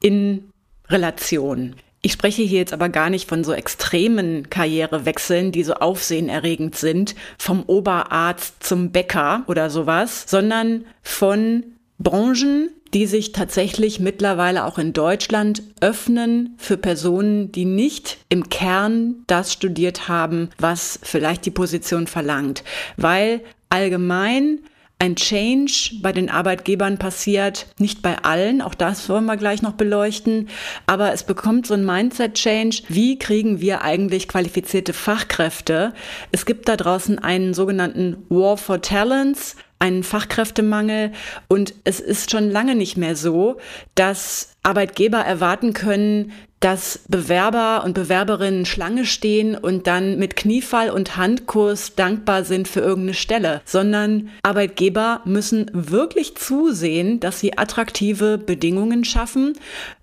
in 0.00 0.52
Relation. 0.88 1.74
Ich 2.00 2.12
spreche 2.12 2.42
hier 2.42 2.58
jetzt 2.58 2.72
aber 2.72 2.90
gar 2.90 3.10
nicht 3.10 3.28
von 3.28 3.42
so 3.42 3.52
extremen 3.52 4.48
Karrierewechseln, 4.48 5.50
die 5.50 5.64
so 5.64 5.74
aufsehenerregend 5.74 6.76
sind, 6.76 7.16
vom 7.38 7.64
Oberarzt 7.64 8.62
zum 8.62 8.92
Bäcker 8.92 9.42
oder 9.48 9.68
sowas, 9.68 10.26
sondern 10.28 10.84
von 11.02 11.64
Branchen, 11.98 12.70
die 12.94 13.06
sich 13.06 13.32
tatsächlich 13.32 14.00
mittlerweile 14.00 14.64
auch 14.64 14.78
in 14.78 14.92
Deutschland 14.92 15.62
öffnen 15.80 16.54
für 16.58 16.76
Personen, 16.76 17.52
die 17.52 17.64
nicht 17.64 18.18
im 18.28 18.48
Kern 18.48 19.16
das 19.26 19.52
studiert 19.52 20.08
haben, 20.08 20.50
was 20.58 20.98
vielleicht 21.02 21.46
die 21.46 21.50
Position 21.50 22.06
verlangt. 22.06 22.64
Weil 22.96 23.40
allgemein 23.68 24.60
ein 25.00 25.14
Change 25.14 25.96
bei 26.02 26.12
den 26.12 26.28
Arbeitgebern 26.28 26.98
passiert, 26.98 27.66
nicht 27.78 28.02
bei 28.02 28.18
allen, 28.24 28.60
auch 28.60 28.74
das 28.74 29.08
wollen 29.08 29.26
wir 29.26 29.36
gleich 29.36 29.62
noch 29.62 29.74
beleuchten, 29.74 30.48
aber 30.86 31.12
es 31.12 31.22
bekommt 31.22 31.66
so 31.66 31.74
ein 31.74 31.84
Mindset-Change. 31.84 32.82
Wie 32.88 33.16
kriegen 33.16 33.60
wir 33.60 33.82
eigentlich 33.82 34.26
qualifizierte 34.26 34.92
Fachkräfte? 34.92 35.94
Es 36.32 36.46
gibt 36.46 36.68
da 36.68 36.76
draußen 36.76 37.20
einen 37.20 37.54
sogenannten 37.54 38.16
War 38.28 38.56
for 38.56 38.82
Talents, 38.82 39.54
einen 39.78 40.02
Fachkräftemangel 40.02 41.12
und 41.46 41.74
es 41.84 42.00
ist 42.00 42.32
schon 42.32 42.50
lange 42.50 42.74
nicht 42.74 42.96
mehr 42.96 43.14
so, 43.14 43.58
dass 43.94 44.56
Arbeitgeber 44.64 45.18
erwarten 45.18 45.72
können, 45.72 46.32
dass 46.60 47.00
Bewerber 47.08 47.84
und 47.84 47.94
Bewerberinnen 47.94 48.66
Schlange 48.66 49.06
stehen 49.06 49.56
und 49.56 49.86
dann 49.86 50.18
mit 50.18 50.36
Kniefall 50.36 50.90
und 50.90 51.16
Handkurs 51.16 51.94
dankbar 51.94 52.44
sind 52.44 52.66
für 52.66 52.80
irgendeine 52.80 53.14
Stelle, 53.14 53.60
sondern 53.64 54.30
Arbeitgeber 54.42 55.20
müssen 55.24 55.70
wirklich 55.72 56.36
zusehen, 56.36 57.20
dass 57.20 57.40
sie 57.40 57.56
attraktive 57.56 58.38
Bedingungen 58.38 59.04
schaffen. 59.04 59.54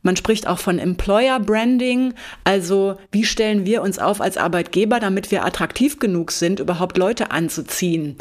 Man 0.06 0.16
spricht 0.16 0.46
auch 0.46 0.60
von 0.60 0.78
Employer 0.78 1.40
Branding, 1.40 2.14
also 2.44 2.98
wie 3.12 3.26
stellen 3.26 3.66
wir 3.66 3.82
uns 3.82 3.98
auf 3.98 4.22
als 4.22 4.38
Arbeitgeber, 4.38 5.00
damit 5.00 5.32
wir 5.32 5.44
attraktiv 5.44 5.98
genug 5.98 6.32
sind, 6.32 6.60
überhaupt 6.60 7.00
Leute 7.00 7.32
anzuziehen. 7.32 8.16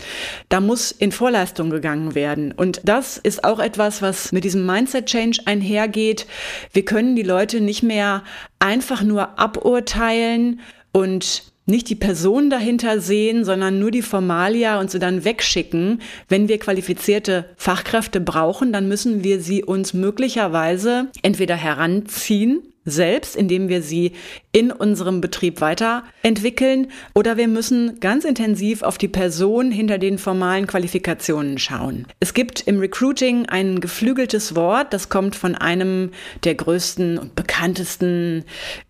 Da 0.48 0.60
muss 0.60 0.92
in 0.92 1.12
Vorleistung 1.12 1.68
gegangen 1.68 2.14
werden. 2.14 2.52
Und 2.52 2.80
das 2.84 3.18
ist 3.18 3.44
auch 3.44 3.58
etwas, 3.58 4.00
was 4.00 4.32
mit 4.32 4.44
diesem 4.44 4.64
Mindset 4.64 5.04
Change 5.04 5.42
einhergeht. 5.44 6.26
Wir 6.72 6.86
können 6.86 7.16
die 7.16 7.22
Leute 7.22 7.60
nicht 7.60 7.82
mehr 7.82 8.22
einfach 8.60 9.02
nur 9.02 9.38
aburteilen 9.38 10.60
und 10.90 11.53
nicht 11.66 11.88
die 11.88 11.94
Person 11.94 12.50
dahinter 12.50 13.00
sehen, 13.00 13.44
sondern 13.44 13.78
nur 13.78 13.90
die 13.90 14.02
Formalia 14.02 14.78
und 14.78 14.90
sie 14.90 14.98
dann 14.98 15.24
wegschicken. 15.24 16.02
Wenn 16.28 16.48
wir 16.48 16.58
qualifizierte 16.58 17.46
Fachkräfte 17.56 18.20
brauchen, 18.20 18.72
dann 18.72 18.88
müssen 18.88 19.24
wir 19.24 19.40
sie 19.40 19.64
uns 19.64 19.94
möglicherweise 19.94 21.08
entweder 21.22 21.56
heranziehen 21.56 22.62
selbst, 22.84 23.36
indem 23.36 23.68
wir 23.68 23.82
sie 23.82 24.12
in 24.52 24.70
unserem 24.70 25.20
Betrieb 25.20 25.60
weiterentwickeln, 25.60 26.88
oder 27.14 27.36
wir 27.36 27.48
müssen 27.48 28.00
ganz 28.00 28.24
intensiv 28.24 28.82
auf 28.82 28.98
die 28.98 29.08
Person 29.08 29.70
hinter 29.70 29.98
den 29.98 30.18
formalen 30.18 30.66
Qualifikationen 30.66 31.58
schauen. 31.58 32.06
Es 32.20 32.34
gibt 32.34 32.60
im 32.66 32.78
Recruiting 32.78 33.46
ein 33.46 33.80
geflügeltes 33.80 34.54
Wort, 34.54 34.92
das 34.92 35.08
kommt 35.08 35.36
von 35.36 35.54
einem 35.54 36.10
der 36.44 36.54
größten 36.54 37.18
und 37.18 37.34
bekanntesten 37.34 38.44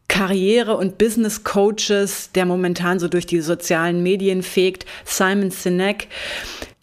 Karriere- 0.09 0.77
und 0.77 0.99
Business 0.99 1.45
Coaches, 1.45 2.31
der 2.33 2.45
momentan 2.47 2.99
so 2.99 3.09
durch 3.09 3.27
die 3.27 3.41
sozialen 3.41 4.03
Medien 4.03 4.43
fegt, 4.43 4.87
Simon 5.05 5.51
Sinek. 5.51 6.09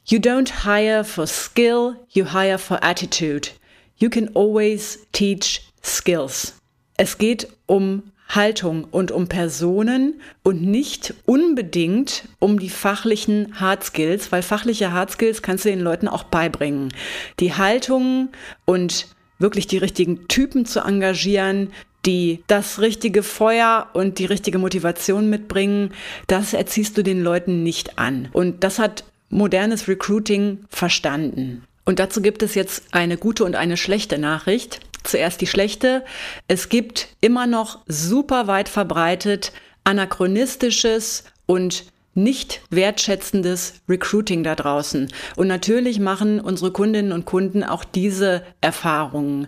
You 0.05 0.17
don't 0.17 0.65
hire 0.65 1.03
for 1.03 1.27
skill, 1.27 1.95
you 2.09 2.33
hire 2.33 2.57
for 2.57 2.83
attitude. 2.83 3.49
You 3.97 4.09
can 4.09 4.35
always 4.35 4.99
teach 5.13 5.61
skills. 5.83 6.60
Es 7.01 7.17
geht 7.17 7.47
um 7.65 8.03
Haltung 8.29 8.83
und 8.83 9.11
um 9.11 9.27
Personen 9.27 10.21
und 10.43 10.61
nicht 10.61 11.15
unbedingt 11.25 12.25
um 12.37 12.59
die 12.59 12.69
fachlichen 12.69 13.59
Hard 13.59 13.83
Skills, 13.83 14.31
weil 14.31 14.43
fachliche 14.43 14.91
Hard 14.91 15.09
Skills 15.09 15.41
kannst 15.41 15.65
du 15.65 15.69
den 15.69 15.79
Leuten 15.79 16.07
auch 16.07 16.25
beibringen. 16.25 16.93
Die 17.39 17.55
Haltung 17.55 18.29
und 18.65 19.07
wirklich 19.39 19.65
die 19.65 19.79
richtigen 19.79 20.27
Typen 20.27 20.67
zu 20.67 20.81
engagieren, 20.81 21.71
die 22.05 22.43
das 22.45 22.79
richtige 22.79 23.23
Feuer 23.23 23.89
und 23.93 24.19
die 24.19 24.25
richtige 24.25 24.59
Motivation 24.59 25.27
mitbringen, 25.27 25.95
das 26.27 26.53
erziehst 26.53 26.99
du 26.99 27.03
den 27.03 27.23
Leuten 27.23 27.63
nicht 27.63 27.97
an. 27.97 28.29
Und 28.31 28.63
das 28.63 28.77
hat 28.77 29.05
modernes 29.31 29.87
Recruiting 29.87 30.65
verstanden. 30.69 31.63
Und 31.83 31.97
dazu 31.97 32.21
gibt 32.21 32.43
es 32.43 32.53
jetzt 32.53 32.83
eine 32.91 33.17
gute 33.17 33.43
und 33.43 33.55
eine 33.55 33.75
schlechte 33.75 34.19
Nachricht. 34.19 34.81
Zuerst 35.03 35.41
die 35.41 35.47
schlechte. 35.47 36.03
Es 36.47 36.69
gibt 36.69 37.09
immer 37.21 37.47
noch 37.47 37.79
super 37.87 38.47
weit 38.47 38.69
verbreitet 38.69 39.51
anachronistisches 39.83 41.23
und 41.45 41.85
nicht 42.13 42.61
wertschätzendes 42.69 43.75
Recruiting 43.87 44.43
da 44.43 44.55
draußen. 44.55 45.11
Und 45.37 45.47
natürlich 45.47 45.99
machen 45.99 46.41
unsere 46.41 46.71
Kundinnen 46.71 47.13
und 47.13 47.25
Kunden 47.25 47.63
auch 47.63 47.83
diese 47.83 48.43
Erfahrungen. 48.59 49.47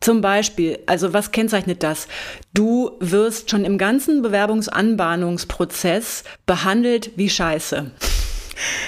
Zum 0.00 0.20
Beispiel, 0.20 0.80
also 0.86 1.12
was 1.12 1.30
kennzeichnet 1.30 1.82
das? 1.82 2.08
Du 2.52 2.92
wirst 3.00 3.50
schon 3.50 3.64
im 3.64 3.78
ganzen 3.78 4.22
Bewerbungsanbahnungsprozess 4.22 6.24
behandelt 6.46 7.12
wie 7.16 7.30
Scheiße. 7.30 7.90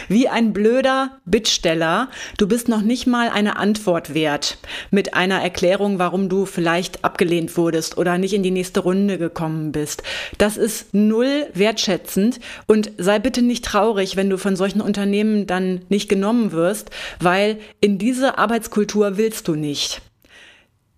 Wie 0.08 0.28
ein 0.28 0.52
blöder 0.52 1.18
Bittsteller. 1.24 2.08
Du 2.38 2.46
bist 2.46 2.68
noch 2.68 2.82
nicht 2.82 3.06
mal 3.06 3.28
eine 3.28 3.56
Antwort 3.56 4.14
wert 4.14 4.58
mit 4.90 5.14
einer 5.14 5.42
Erklärung, 5.42 5.98
warum 5.98 6.28
du 6.28 6.46
vielleicht 6.46 7.04
abgelehnt 7.04 7.56
wurdest 7.56 7.98
oder 7.98 8.18
nicht 8.18 8.34
in 8.34 8.42
die 8.42 8.50
nächste 8.50 8.80
Runde 8.80 9.18
gekommen 9.18 9.72
bist. 9.72 10.02
Das 10.38 10.56
ist 10.56 10.94
null 10.94 11.46
wertschätzend 11.54 12.40
und 12.66 12.90
sei 12.98 13.18
bitte 13.18 13.42
nicht 13.42 13.64
traurig, 13.64 14.16
wenn 14.16 14.30
du 14.30 14.38
von 14.38 14.56
solchen 14.56 14.80
Unternehmen 14.80 15.46
dann 15.46 15.82
nicht 15.88 16.08
genommen 16.08 16.52
wirst, 16.52 16.90
weil 17.20 17.58
in 17.80 17.98
diese 17.98 18.38
Arbeitskultur 18.38 19.16
willst 19.16 19.48
du 19.48 19.54
nicht. 19.54 20.02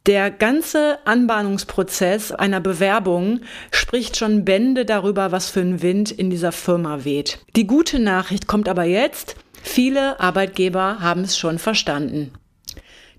Der 0.08 0.30
ganze 0.30 1.00
Anbahnungsprozess 1.04 2.32
einer 2.32 2.60
Bewerbung 2.60 3.40
spricht 3.70 4.16
schon 4.16 4.46
Bände 4.46 4.86
darüber, 4.86 5.32
was 5.32 5.50
für 5.50 5.60
ein 5.60 5.82
Wind 5.82 6.10
in 6.10 6.30
dieser 6.30 6.50
Firma 6.50 7.04
weht. 7.04 7.40
Die 7.56 7.66
gute 7.66 7.98
Nachricht 7.98 8.46
kommt 8.46 8.70
aber 8.70 8.84
jetzt. 8.84 9.36
Viele 9.62 10.18
Arbeitgeber 10.18 11.00
haben 11.00 11.24
es 11.24 11.36
schon 11.36 11.58
verstanden. 11.58 12.32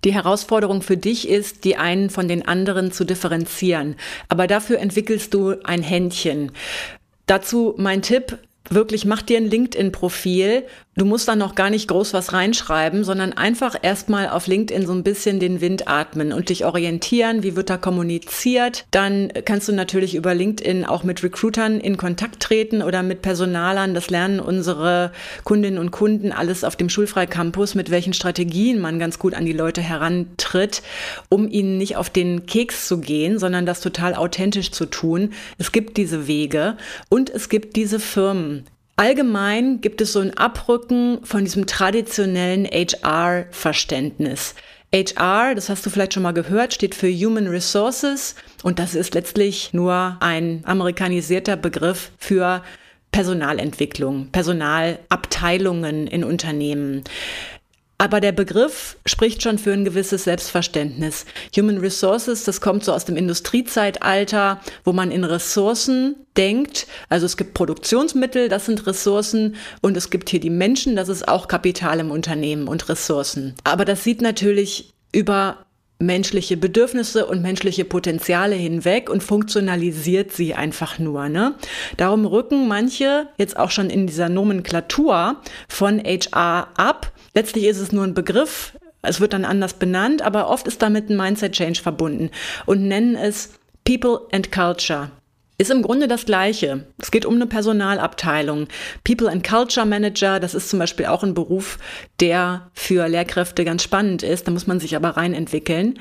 Die 0.03 0.15
Herausforderung 0.15 0.81
für 0.81 0.97
dich 0.97 1.29
ist, 1.29 1.63
die 1.63 1.75
einen 1.75 2.09
von 2.09 2.27
den 2.27 2.47
anderen 2.47 2.91
zu 2.91 3.03
differenzieren. 3.03 3.95
Aber 4.27 4.47
dafür 4.47 4.79
entwickelst 4.79 5.31
du 5.35 5.57
ein 5.63 5.83
Händchen. 5.83 6.53
Dazu 7.27 7.75
mein 7.77 8.01
Tipp, 8.01 8.39
wirklich 8.67 9.05
mach 9.05 9.21
dir 9.21 9.37
ein 9.37 9.51
LinkedIn-Profil. 9.51 10.63
Du 10.99 11.05
musst 11.05 11.29
da 11.29 11.37
noch 11.37 11.55
gar 11.55 11.69
nicht 11.69 11.87
groß 11.87 12.11
was 12.11 12.33
reinschreiben, 12.33 13.05
sondern 13.05 13.31
einfach 13.31 13.73
erstmal 13.81 14.27
auf 14.27 14.47
LinkedIn 14.47 14.85
so 14.85 14.91
ein 14.91 15.03
bisschen 15.03 15.39
den 15.39 15.61
Wind 15.61 15.87
atmen 15.87 16.33
und 16.33 16.49
dich 16.49 16.65
orientieren. 16.65 17.41
Wie 17.41 17.55
wird 17.55 17.69
da 17.69 17.77
kommuniziert? 17.77 18.83
Dann 18.91 19.31
kannst 19.45 19.69
du 19.69 19.71
natürlich 19.71 20.13
über 20.13 20.35
LinkedIn 20.35 20.83
auch 20.83 21.03
mit 21.03 21.23
Recruitern 21.23 21.79
in 21.79 21.95
Kontakt 21.95 22.41
treten 22.41 22.81
oder 22.81 23.01
mit 23.01 23.21
Personalern. 23.21 23.93
Das 23.93 24.09
lernen 24.09 24.41
unsere 24.41 25.13
Kundinnen 25.45 25.79
und 25.79 25.91
Kunden 25.91 26.33
alles 26.33 26.65
auf 26.65 26.75
dem 26.75 26.89
Schulfreicampus, 26.89 27.75
mit 27.75 27.91
welchen 27.91 28.11
Strategien 28.11 28.81
man 28.81 28.99
ganz 28.99 29.19
gut 29.19 29.35
an 29.35 29.45
die 29.45 29.53
Leute 29.53 29.79
herantritt, 29.79 30.81
um 31.29 31.47
ihnen 31.47 31.77
nicht 31.77 31.95
auf 31.95 32.09
den 32.09 32.45
Keks 32.45 32.89
zu 32.89 32.99
gehen, 32.99 33.39
sondern 33.39 33.65
das 33.65 33.79
total 33.79 34.15
authentisch 34.15 34.71
zu 34.71 34.85
tun. 34.85 35.31
Es 35.57 35.71
gibt 35.71 35.95
diese 35.95 36.27
Wege 36.27 36.75
und 37.07 37.29
es 37.29 37.47
gibt 37.47 37.77
diese 37.77 38.01
Firmen. 38.01 38.65
Allgemein 38.99 39.79
gibt 39.79 40.01
es 40.01 40.11
so 40.11 40.19
ein 40.19 40.35
Abrücken 40.35 41.19
von 41.23 41.45
diesem 41.45 41.65
traditionellen 41.67 42.65
HR-Verständnis. 42.65 44.55
HR, 44.93 45.55
das 45.55 45.69
hast 45.69 45.85
du 45.85 45.89
vielleicht 45.89 46.13
schon 46.13 46.23
mal 46.23 46.33
gehört, 46.33 46.73
steht 46.73 46.95
für 46.95 47.09
Human 47.09 47.47
Resources 47.47 48.35
und 48.61 48.77
das 48.77 48.95
ist 48.95 49.13
letztlich 49.13 49.71
nur 49.71 50.17
ein 50.19 50.63
amerikanisierter 50.65 51.55
Begriff 51.55 52.11
für 52.17 52.61
Personalentwicklung, 53.13 54.31
Personalabteilungen 54.33 56.05
in 56.07 56.25
Unternehmen. 56.25 57.05
Aber 58.01 58.21
der 58.21 58.31
Begriff 58.31 58.95
spricht 59.05 59.43
schon 59.43 59.57
für 59.57 59.73
ein 59.73 59.83
gewisses 59.83 60.23
Selbstverständnis. 60.23 61.25
Human 61.55 61.79
Resources, 61.79 62.45
das 62.45 62.61
kommt 62.61 62.85
so 62.85 62.93
aus 62.93 63.03
dem 63.03 63.17
Industriezeitalter, 63.17 64.61
wo 64.85 64.93
man 64.93 65.11
in 65.11 65.25
Ressourcen 65.25 66.15
denkt. 66.37 66.87
Also 67.09 67.25
es 67.25 67.35
gibt 67.35 67.53
Produktionsmittel, 67.53 68.47
das 68.47 68.67
sind 68.67 68.87
Ressourcen 68.87 69.57
und 69.81 69.97
es 69.97 70.09
gibt 70.09 70.29
hier 70.29 70.39
die 70.39 70.49
Menschen, 70.49 70.95
das 70.95 71.09
ist 71.09 71.27
auch 71.27 71.49
Kapital 71.49 71.99
im 71.99 72.09
Unternehmen 72.09 72.69
und 72.69 72.87
Ressourcen. 72.87 73.53
Aber 73.65 73.83
das 73.83 74.05
sieht 74.05 74.21
natürlich 74.21 74.93
über 75.11 75.65
menschliche 75.99 76.57
Bedürfnisse 76.57 77.25
und 77.25 77.41
menschliche 77.41 77.85
Potenziale 77.85 78.55
hinweg 78.55 79.09
und 79.09 79.21
funktionalisiert 79.21 80.31
sie 80.31 80.53
einfach 80.53 80.97
nur. 80.97 81.29
Ne? 81.29 81.55
Darum 81.97 82.25
rücken 82.25 82.67
manche 82.67 83.27
jetzt 83.37 83.57
auch 83.57 83.69
schon 83.69 83.89
in 83.89 84.07
dieser 84.07 84.29
Nomenklatur 84.29 85.37
von 85.67 85.99
HR 85.99 86.69
ab 86.75 87.11
Letztlich 87.33 87.65
ist 87.65 87.79
es 87.79 87.91
nur 87.91 88.03
ein 88.03 88.13
Begriff, 88.13 88.73
es 89.01 89.21
wird 89.21 89.33
dann 89.33 89.45
anders 89.45 89.75
benannt, 89.75 90.21
aber 90.21 90.49
oft 90.49 90.67
ist 90.67 90.81
damit 90.81 91.09
ein 91.09 91.17
Mindset 91.17 91.53
Change 91.53 91.81
verbunden 91.81 92.31
und 92.65 92.87
nennen 92.87 93.15
es 93.15 93.53
People 93.85 94.27
and 94.31 94.51
Culture. 94.51 95.11
Ist 95.59 95.71
im 95.71 95.81
Grunde 95.81 96.07
das 96.07 96.25
Gleiche. 96.25 96.85
Es 96.99 97.11
geht 97.11 97.25
um 97.25 97.35
eine 97.35 97.45
Personalabteilung. 97.45 98.69
People 99.03 99.29
and 99.29 99.45
Culture 99.45 99.85
Manager, 99.85 100.39
das 100.39 100.55
ist 100.55 100.69
zum 100.69 100.79
Beispiel 100.79 101.07
auch 101.07 101.21
ein 101.21 101.33
Beruf, 101.33 101.77
der 102.21 102.71
für 102.73 103.09
Lehrkräfte 103.09 103.65
ganz 103.65 103.83
spannend 103.83 104.23
ist. 104.23 104.47
Da 104.47 104.51
muss 104.51 104.67
man 104.67 104.79
sich 104.79 104.95
aber 104.95 105.17
rein 105.17 105.33
entwickeln. 105.33 105.99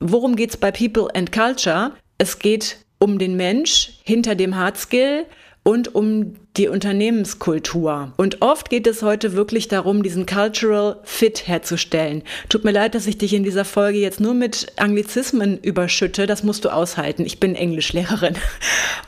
Worum 0.00 0.36
geht's 0.36 0.56
bei 0.56 0.72
People 0.72 1.08
and 1.14 1.32
Culture? 1.32 1.92
Es 2.16 2.38
geht 2.38 2.78
um 2.98 3.18
den 3.18 3.36
Mensch 3.36 3.98
hinter 4.04 4.36
dem 4.36 4.56
Hard 4.56 4.78
Skill 4.78 5.26
und 5.64 5.94
um 5.94 6.34
die 6.56 6.68
Unternehmenskultur. 6.68 8.12
Und 8.16 8.42
oft 8.42 8.70
geht 8.70 8.86
es 8.86 9.02
heute 9.02 9.32
wirklich 9.32 9.66
darum, 9.66 10.04
diesen 10.04 10.26
Cultural 10.26 11.00
Fit 11.02 11.48
herzustellen. 11.48 12.22
Tut 12.48 12.64
mir 12.64 12.70
leid, 12.70 12.94
dass 12.94 13.08
ich 13.08 13.18
dich 13.18 13.32
in 13.32 13.42
dieser 13.42 13.64
Folge 13.64 13.98
jetzt 13.98 14.20
nur 14.20 14.34
mit 14.34 14.68
Anglizismen 14.76 15.58
überschütte. 15.58 16.26
Das 16.26 16.44
musst 16.44 16.64
du 16.64 16.68
aushalten. 16.68 17.24
Ich 17.24 17.40
bin 17.40 17.56
Englischlehrerin. 17.56 18.36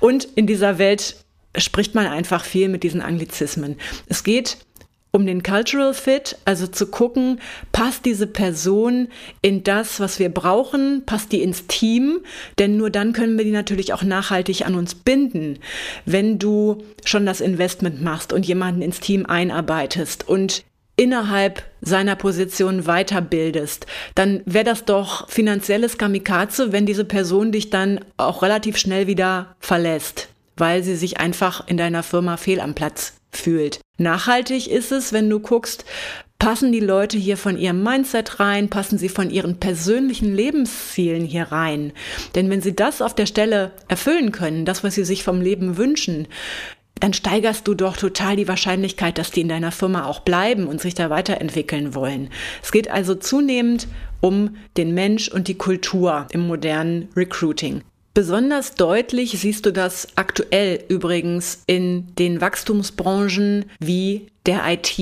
Und 0.01 0.25
in 0.35 0.47
dieser 0.47 0.79
Welt 0.79 1.17
spricht 1.57 1.95
man 1.95 2.07
einfach 2.07 2.45
viel 2.45 2.69
mit 2.69 2.83
diesen 2.83 3.01
Anglizismen. 3.01 3.77
Es 4.09 4.25
geht 4.25 4.59
um 5.13 5.27
den 5.27 5.43
Cultural 5.43 5.95
Fit, 5.95 6.37
also 6.45 6.67
zu 6.67 6.89
gucken, 6.89 7.41
passt 7.73 8.05
diese 8.05 8.27
Person 8.27 9.09
in 9.41 9.65
das, 9.65 9.99
was 9.99 10.19
wir 10.19 10.29
brauchen, 10.29 11.05
passt 11.07 11.33
die 11.33 11.43
ins 11.43 11.67
Team, 11.67 12.21
denn 12.59 12.77
nur 12.77 12.91
dann 12.91 13.13
können 13.13 13.39
wir 13.39 13.45
die 13.45 13.51
natürlich 13.51 13.93
auch 13.95 14.03
nachhaltig 14.03 14.67
an 14.67 14.75
uns 14.75 14.95
binden. 14.95 15.59
Wenn 16.05 16.39
du 16.39 16.85
schon 17.05 17.25
das 17.25 17.41
Investment 17.41 18.03
machst 18.03 18.33
und 18.33 18.47
jemanden 18.47 18.83
ins 18.83 19.01
Team 19.01 19.25
einarbeitest 19.25 20.29
und 20.29 20.65
innerhalb 20.97 21.63
seiner 21.81 22.17
Position 22.17 22.85
weiterbildest, 22.85 23.87
dann 24.15 24.43
wäre 24.45 24.65
das 24.65 24.85
doch 24.85 25.29
finanzielles 25.29 25.99
Kamikaze, 25.99 26.73
wenn 26.73 26.87
diese 26.87 27.05
Person 27.05 27.53
dich 27.53 27.71
dann 27.71 28.01
auch 28.17 28.43
relativ 28.43 28.77
schnell 28.77 29.07
wieder 29.07 29.55
verlässt, 29.61 30.29
weil 30.57 30.83
sie 30.83 30.97
sich 30.97 31.19
einfach 31.19 31.67
in 31.69 31.77
deiner 31.77 32.03
Firma 32.03 32.37
fehl 32.37 32.61
am 32.61 32.75
Platz 32.75 33.15
fühlt. 33.31 33.81
Nachhaltig 33.99 34.69
ist 34.71 34.93
es, 34.93 35.13
wenn 35.13 35.31
du 35.31 35.41
guckst, 35.41 35.85
passen 36.39 36.71
die 36.71 36.81
Leute 36.81 37.17
hier 37.17 37.37
von 37.37 37.57
ihrem 37.57 37.83
Mindset 37.83 38.41
rein, 38.41 38.69
passen 38.69 38.99
sie 38.99 39.09
von 39.09 39.31
ihren 39.31 39.59
persönlichen 39.59 40.35
Lebenszielen 40.35 41.25
hier 41.25 41.45
rein. 41.45 41.93
Denn 42.35 42.51
wenn 42.51 42.61
sie 42.61 42.77
das 42.77 43.01
auf 43.01 43.15
der 43.15 43.27
Stelle 43.27 43.73
erfüllen 43.89 44.33
können, 44.33 44.65
das, 44.65 44.85
was 44.85 44.95
sie 44.95 45.05
sich 45.05 45.25
vom 45.25 45.41
Leben 45.41 45.77
wünschen, 45.79 46.29
dann 47.01 47.13
steigerst 47.13 47.67
du 47.69 47.75
doch 47.75 47.97
total 47.97 48.37
die 48.37 48.49
Wahrscheinlichkeit, 48.49 49.19
dass 49.19 49.31
die 49.31 49.43
in 49.43 49.49
deiner 49.49 49.73
Firma 49.73 50.05
auch 50.05 50.21
bleiben 50.21 50.67
und 50.67 50.81
sich 50.81 50.95
da 50.95 51.11
weiterentwickeln 51.11 51.95
wollen. 51.95 52.31
Es 52.63 52.73
geht 52.73 52.91
also 52.91 53.15
zunehmend 53.15 53.87
um 54.21 54.57
den 54.77 54.95
Mensch 54.95 55.29
und 55.29 55.49
die 55.49 55.59
Kultur 55.59 56.27
im 56.31 56.47
modernen 56.47 57.09
Recruiting. 57.15 57.83
Besonders 58.17 58.77
deutlich 58.77 59.39
siehst 59.39 59.67
du 59.67 59.75
das 59.75 60.09
aktuell 60.17 60.83
übrigens 60.89 61.63
in 61.67 62.15
den 62.17 62.41
Wachstumsbranchen 62.41 63.67
wie 63.79 64.29
der 64.47 64.63
IT, 64.67 64.97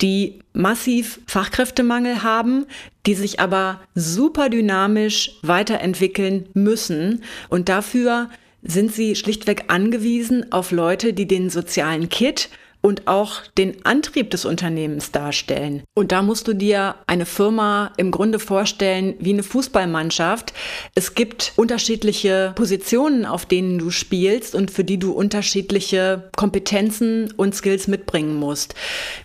die 0.00 0.38
massiv 0.52 1.18
Fachkräftemangel 1.26 2.22
haben, 2.22 2.66
die 3.04 3.14
sich 3.14 3.40
aber 3.40 3.80
super 3.96 4.48
dynamisch 4.48 5.40
weiterentwickeln 5.42 6.48
müssen. 6.54 7.24
Und 7.48 7.68
dafür 7.68 8.30
sind 8.62 8.94
sie 8.94 9.16
schlichtweg 9.16 9.64
angewiesen 9.66 10.52
auf 10.52 10.70
Leute, 10.70 11.12
die 11.12 11.26
den 11.26 11.50
sozialen 11.50 12.08
Kit 12.10 12.48
und 12.82 13.06
auch 13.06 13.42
den 13.58 13.84
Antrieb 13.84 14.30
des 14.30 14.44
Unternehmens 14.44 15.10
darstellen. 15.12 15.82
Und 15.94 16.12
da 16.12 16.22
musst 16.22 16.48
du 16.48 16.54
dir 16.54 16.94
eine 17.06 17.26
Firma 17.26 17.92
im 17.96 18.10
Grunde 18.10 18.38
vorstellen 18.38 19.14
wie 19.18 19.32
eine 19.32 19.42
Fußballmannschaft. 19.42 20.52
Es 20.94 21.14
gibt 21.14 21.52
unterschiedliche 21.56 22.52
Positionen, 22.54 23.26
auf 23.26 23.46
denen 23.46 23.78
du 23.78 23.90
spielst 23.90 24.54
und 24.54 24.70
für 24.70 24.84
die 24.84 24.98
du 24.98 25.12
unterschiedliche 25.12 26.30
Kompetenzen 26.36 27.32
und 27.36 27.54
Skills 27.54 27.88
mitbringen 27.88 28.36
musst. 28.36 28.74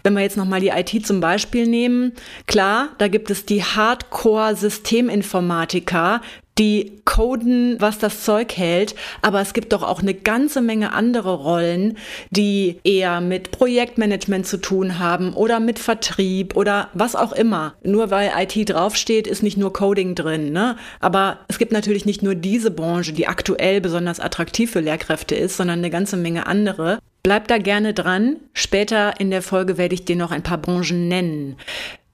Wenn 0.04 0.14
wir 0.14 0.22
jetzt 0.22 0.38
nochmal 0.38 0.62
die 0.62 0.70
IT 0.70 1.06
zum 1.06 1.20
Beispiel 1.22 1.68
nehmen, 1.68 2.14
klar, 2.48 2.90
da 2.98 3.08
gibt 3.08 3.30
es 3.32 3.46
die 3.46 3.64
Hardcore-Systeminformatiker, 3.64 6.22
die 6.58 7.02
coden, 7.04 7.76
was 7.80 8.00
das 8.00 8.24
Zeug 8.24 8.56
hält, 8.56 8.96
aber 9.22 9.42
es 9.42 9.54
gibt 9.54 9.74
doch 9.74 9.84
auch 9.84 10.02
eine 10.02 10.14
ganze 10.14 10.62
Menge 10.62 10.94
andere 10.94 11.34
Rollen, 11.34 11.98
die 12.30 12.80
eher 12.84 13.20
mit 13.20 13.52
Projektmanagement 13.52 14.48
zu 14.48 14.58
tun 14.58 14.98
haben 14.98 15.34
oder 15.34 15.60
mit 15.60 15.80
Vertrieb 15.80 16.56
oder 16.56 16.90
was 16.94 17.16
auch 17.16 17.34
immer. 17.34 17.76
Nur 17.84 18.10
weil 18.10 18.32
IT 18.38 18.70
draufsteht, 18.70 19.28
ist 19.28 19.44
nicht 19.44 19.58
nur 19.58 19.74
Coding 19.74 20.16
drin, 20.16 20.54
ne? 20.54 20.78
Aber 21.02 21.40
es 21.50 21.58
gibt 21.58 21.74
natürlich 21.74 22.06
nicht 22.06 22.24
nur 22.24 22.36
diese 22.36 22.72
Branche, 22.72 23.12
die 23.12 23.28
aktuell 23.28 23.82
besonders 23.82 24.22
attraktiv 24.22 24.72
für 24.72 24.80
Lehrkräfte 24.80 25.36
ist, 25.36 25.58
sondern 25.58 25.80
eine 25.80 25.90
ganze 25.90 26.16
Menge 26.16 26.48
andere. 26.48 27.00
Bleib 27.24 27.48
da 27.48 27.58
gerne 27.58 27.94
dran. 27.94 28.38
Später 28.54 29.20
in 29.20 29.32
der 29.32 29.42
Folge 29.42 29.78
werde 29.78 29.96
ich 29.96 30.06
dir 30.06 30.16
noch 30.16 30.32
ein 30.32 30.44
paar 30.44 30.60
Branchen 30.60 31.08
nennen. 31.08 31.58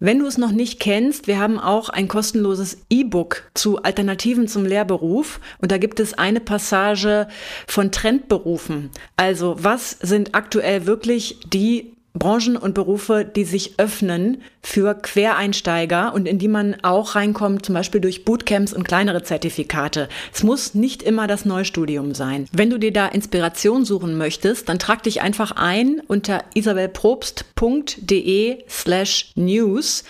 Wenn 0.03 0.17
du 0.17 0.25
es 0.25 0.39
noch 0.39 0.51
nicht 0.51 0.79
kennst, 0.79 1.27
wir 1.27 1.37
haben 1.37 1.59
auch 1.59 1.89
ein 1.89 2.07
kostenloses 2.07 2.79
E-Book 2.89 3.43
zu 3.53 3.83
Alternativen 3.83 4.47
zum 4.47 4.65
Lehrberuf 4.65 5.39
und 5.59 5.71
da 5.71 5.77
gibt 5.77 5.99
es 5.99 6.15
eine 6.15 6.39
Passage 6.39 7.27
von 7.67 7.91
Trendberufen. 7.91 8.89
Also 9.15 9.57
was 9.59 9.91
sind 9.91 10.33
aktuell 10.33 10.87
wirklich 10.87 11.37
die 11.53 11.93
Branchen 12.13 12.57
und 12.57 12.73
Berufe, 12.73 13.23
die 13.23 13.45
sich 13.45 13.79
öffnen 13.79 14.41
für 14.61 14.95
Quereinsteiger 14.95 16.13
und 16.13 16.27
in 16.27 16.39
die 16.39 16.49
man 16.49 16.75
auch 16.83 17.15
reinkommt, 17.15 17.65
zum 17.65 17.73
Beispiel 17.73 18.01
durch 18.01 18.25
Bootcamps 18.25 18.73
und 18.73 18.87
kleinere 18.87 19.23
Zertifikate. 19.23 20.09
Es 20.33 20.43
muss 20.43 20.73
nicht 20.73 21.03
immer 21.03 21.27
das 21.27 21.45
Neustudium 21.45 22.13
sein. 22.13 22.47
Wenn 22.51 22.69
du 22.69 22.77
dir 22.77 22.91
da 22.91 23.07
Inspiration 23.07 23.85
suchen 23.85 24.17
möchtest, 24.17 24.67
dann 24.69 24.77
trag 24.77 25.03
dich 25.03 25.21
einfach 25.21 25.53
ein 25.53 26.01
unter 26.07 26.43
isabelprobst.de 26.53 28.63
slash 28.69 29.31
news. 29.35 30.03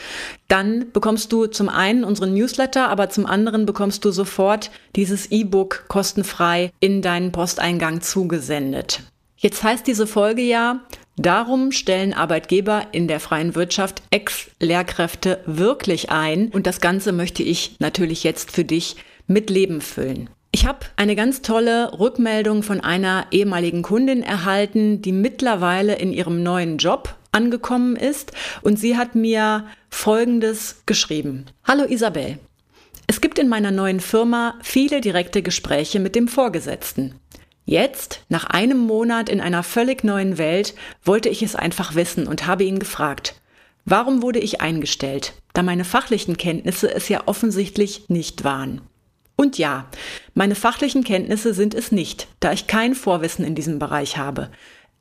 Dann 0.48 0.92
bekommst 0.92 1.32
du 1.32 1.46
zum 1.46 1.70
einen 1.70 2.04
unseren 2.04 2.34
Newsletter, 2.34 2.90
aber 2.90 3.10
zum 3.10 3.26
anderen 3.26 3.66
bekommst 3.66 4.04
du 4.04 4.12
sofort 4.12 4.72
dieses 4.96 5.32
E-Book 5.32 5.86
kostenfrei 5.88 6.72
in 6.80 7.02
deinen 7.02 7.32
Posteingang 7.32 8.02
zugesendet. 8.02 9.02
Jetzt 9.38 9.64
heißt 9.64 9.88
diese 9.88 10.06
Folge 10.06 10.44
ja, 10.44 10.82
Darum 11.17 11.71
stellen 11.71 12.13
Arbeitgeber 12.13 12.88
in 12.93 13.08
der 13.08 13.19
freien 13.19 13.54
Wirtschaft 13.54 14.02
Ex-Lehrkräfte 14.12 15.41
wirklich 15.45 16.10
ein 16.10 16.50
und 16.50 16.65
das 16.65 16.82
Ganze 16.82 17.12
möchte 17.12 17.43
ich 17.43 17.76
natürlich 17.80 18.24
jetzt 18.24 18.52
für 18.52 18.63
dich 18.63 18.95
mit 19.28 19.50
Leben 19.50 19.82
füllen. 19.82 20.30
Ich 20.54 20.65
habe 20.65 20.80
eine 20.97 21.15
ganz 21.15 21.41
tolle 21.41 21.97
Rückmeldung 21.97 22.63
von 22.63 22.82
einer 22.82 23.26
ehemaligen 23.32 23.84
Kundin 23.84 24.24
erhalten, 24.24 25.02
die 25.02 25.13
mittlerweile 25.13 25.95
in 25.95 26.12
ihrem 26.12 26.43
neuen 26.43 26.78
Job 26.78 27.15
angekommen 27.32 27.95
ist 27.95 28.34
und 28.62 28.78
sie 28.78 28.97
hat 28.97 29.15
mir 29.15 29.65
Folgendes 29.89 30.84
geschrieben. 30.86 31.45
Hallo 31.63 31.86
Isabel. 31.86 32.39
Es 33.08 33.21
gibt 33.21 33.39
in 33.39 33.50
meiner 33.50 33.71
neuen 33.71 34.00
Firma 34.00 34.56
viele 34.62 35.02
direkte 35.02 35.41
Gespräche 35.41 36.00
mit 36.00 36.15
dem 36.15 36.28
Vorgesetzten. 36.28 37.15
Jetzt, 37.65 38.21
nach 38.30 38.45
einem 38.45 38.80
Monat 38.80 39.30
in 39.30 39.39
einer 39.39 39.63
völlig 39.63 40.04
neuen 40.04 40.38
Welt, 40.38 40.74
wollte 41.04 41.30
ich 41.30 41.43
es 41.43 41.56
einfach 41.56 41.95
wissen 41.95 42.28
und 42.28 42.47
habe 42.47 42.63
ihn 42.63 42.80
gefragt, 42.80 43.36
warum 43.86 44.21
wurde 44.21 44.39
ich 44.39 44.62
eingestellt, 44.62 45.34
da 45.54 45.63
meine 45.63 45.86
fachlichen 45.86 46.38
Kenntnisse 46.38 46.93
es 46.93 47.08
ja 47.10 47.24
offensichtlich 47.28 48.10
nicht 48.10 48.43
waren. 48.43 48.82
Und 49.36 49.58
ja, 49.58 49.88
meine 50.34 50.56
fachlichen 50.56 51.04
Kenntnisse 51.04 51.54
sind 51.54 51.74
es 51.74 51.91
nicht, 51.91 52.28
da 52.39 52.52
ich 52.52 52.67
kein 52.67 52.93
Vorwissen 52.93 53.45
in 53.45 53.56
diesem 53.56 53.80
Bereich 53.80 54.17
habe. 54.17 54.50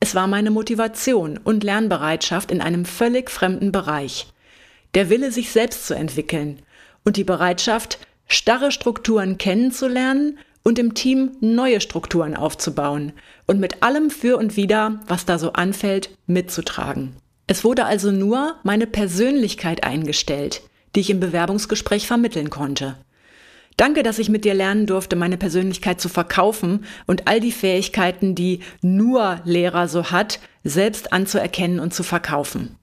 Es 0.00 0.14
war 0.14 0.26
meine 0.26 0.50
Motivation 0.50 1.38
und 1.38 1.62
Lernbereitschaft 1.62 2.50
in 2.50 2.62
einem 2.62 2.86
völlig 2.86 3.30
fremden 3.30 3.70
Bereich. 3.70 4.32
Der 4.94 5.10
Wille, 5.10 5.30
sich 5.30 5.50
selbst 5.50 5.86
zu 5.86 5.94
entwickeln 5.94 6.62
und 7.04 7.16
die 7.16 7.24
Bereitschaft, 7.24 7.98
starre 8.26 8.72
Strukturen 8.72 9.36
kennenzulernen 9.36 10.38
und 10.62 10.78
im 10.78 10.94
Team 10.94 11.32
neue 11.40 11.80
Strukturen 11.80 12.36
aufzubauen 12.36 13.12
und 13.46 13.60
mit 13.60 13.82
allem 13.82 14.10
für 14.10 14.36
und 14.36 14.56
wider, 14.56 15.00
was 15.06 15.24
da 15.24 15.38
so 15.38 15.52
anfällt, 15.52 16.10
mitzutragen. 16.26 17.16
Es 17.46 17.64
wurde 17.64 17.84
also 17.84 18.12
nur 18.12 18.56
meine 18.62 18.86
Persönlichkeit 18.86 19.84
eingestellt, 19.84 20.62
die 20.94 21.00
ich 21.00 21.10
im 21.10 21.20
Bewerbungsgespräch 21.20 22.06
vermitteln 22.06 22.50
konnte. 22.50 22.96
Danke, 23.76 24.02
dass 24.02 24.18
ich 24.18 24.28
mit 24.28 24.44
dir 24.44 24.54
lernen 24.54 24.86
durfte, 24.86 25.16
meine 25.16 25.38
Persönlichkeit 25.38 26.00
zu 26.00 26.08
verkaufen 26.08 26.84
und 27.06 27.26
all 27.26 27.40
die 27.40 27.52
Fähigkeiten, 27.52 28.34
die 28.34 28.60
nur 28.82 29.40
Lehrer 29.44 29.88
so 29.88 30.10
hat, 30.10 30.38
selbst 30.64 31.12
anzuerkennen 31.12 31.80
und 31.80 31.94
zu 31.94 32.02
verkaufen. 32.02 32.76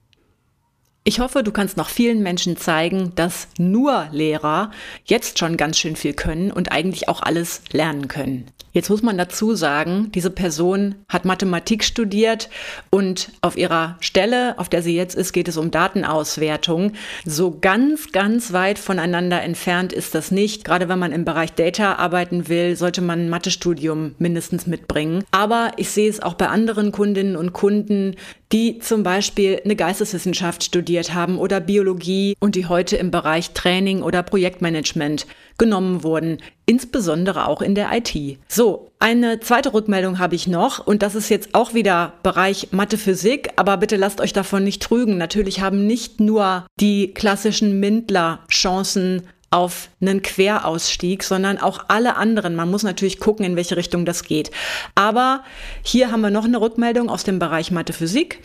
Ich 1.07 1.21
hoffe, 1.21 1.41
du 1.41 1.53
kannst 1.53 1.77
noch 1.77 1.87
vielen 1.87 2.21
Menschen 2.21 2.57
zeigen, 2.57 3.13
dass 3.15 3.47
nur 3.57 4.09
Lehrer 4.11 4.71
jetzt 5.05 5.39
schon 5.39 5.55
ganz 5.55 5.79
schön 5.79 5.95
viel 5.95 6.11
können 6.11 6.51
und 6.51 6.73
eigentlich 6.73 7.07
auch 7.07 7.21
alles 7.21 7.61
lernen 7.71 8.09
können. 8.09 8.51
Jetzt 8.73 8.89
muss 8.89 9.01
man 9.01 9.17
dazu 9.17 9.55
sagen, 9.55 10.11
diese 10.13 10.29
Person 10.29 10.95
hat 11.09 11.25
Mathematik 11.25 11.83
studiert 11.83 12.49
und 12.89 13.31
auf 13.41 13.57
ihrer 13.57 13.97
Stelle, 14.01 14.57
auf 14.59 14.69
der 14.69 14.81
sie 14.81 14.95
jetzt 14.95 15.15
ist, 15.15 15.33
geht 15.33 15.47
es 15.47 15.57
um 15.57 15.71
Datenauswertung. 15.71 16.91
So 17.25 17.57
ganz, 17.59 18.11
ganz 18.11 18.53
weit 18.53 18.77
voneinander 18.77 19.41
entfernt 19.41 19.93
ist 19.93 20.13
das 20.13 20.31
nicht. 20.31 20.63
Gerade 20.63 20.89
wenn 20.89 20.99
man 20.99 21.11
im 21.11 21.25
Bereich 21.25 21.53
Data 21.53 21.95
arbeiten 21.95 22.49
will, 22.49 22.75
sollte 22.75 23.01
man 23.01 23.21
ein 23.21 23.29
Mathestudium 23.29 24.15
mindestens 24.19 24.67
mitbringen. 24.67 25.23
Aber 25.31 25.71
ich 25.77 25.89
sehe 25.89 26.09
es 26.09 26.21
auch 26.21 26.35
bei 26.35 26.47
anderen 26.47 26.91
Kundinnen 26.91 27.35
und 27.35 27.53
Kunden, 27.53 28.15
die 28.51 28.79
zum 28.79 29.03
Beispiel 29.03 29.59
eine 29.63 29.75
Geisteswissenschaft 29.75 30.63
studiert 30.63 31.13
haben 31.13 31.37
oder 31.37 31.59
Biologie 31.59 32.35
und 32.39 32.55
die 32.55 32.65
heute 32.65 32.95
im 32.95 33.11
Bereich 33.11 33.51
Training 33.51 34.01
oder 34.01 34.23
Projektmanagement 34.23 35.25
genommen 35.57 36.03
wurden, 36.03 36.37
insbesondere 36.65 37.47
auch 37.47 37.61
in 37.61 37.75
der 37.75 37.89
IT. 37.93 38.39
So, 38.47 38.91
eine 38.99 39.39
zweite 39.39 39.73
Rückmeldung 39.73 40.19
habe 40.19 40.35
ich 40.35 40.47
noch 40.47 40.85
und 40.85 41.01
das 41.01 41.15
ist 41.15 41.29
jetzt 41.29 41.53
auch 41.53 41.73
wieder 41.73 42.13
Bereich 42.23 42.69
Mathe 42.71 42.97
Physik, 42.97 43.49
aber 43.55 43.77
bitte 43.77 43.95
lasst 43.95 44.21
euch 44.21 44.33
davon 44.33 44.63
nicht 44.63 44.81
trügen. 44.81 45.17
Natürlich 45.17 45.61
haben 45.61 45.87
nicht 45.87 46.19
nur 46.19 46.65
die 46.79 47.13
klassischen 47.13 47.79
Mindler 47.79 48.39
Chancen 48.51 49.23
auf 49.49 49.89
einen 50.01 50.21
Querausstieg, 50.21 51.23
sondern 51.23 51.57
auch 51.57 51.85
alle 51.87 52.17
anderen. 52.17 52.55
Man 52.55 52.69
muss 52.69 52.83
natürlich 52.83 53.19
gucken, 53.19 53.45
in 53.45 53.55
welche 53.55 53.77
Richtung 53.77 54.03
das 54.03 54.23
geht. 54.23 54.51
Aber 54.95 55.43
hier 55.83 56.11
haben 56.11 56.21
wir 56.21 56.31
noch 56.31 56.43
eine 56.43 56.59
Rückmeldung 56.59 57.09
aus 57.09 57.23
dem 57.23 57.39
Bereich 57.39 57.71
Mathe 57.71 57.93
Physik. 57.93 58.39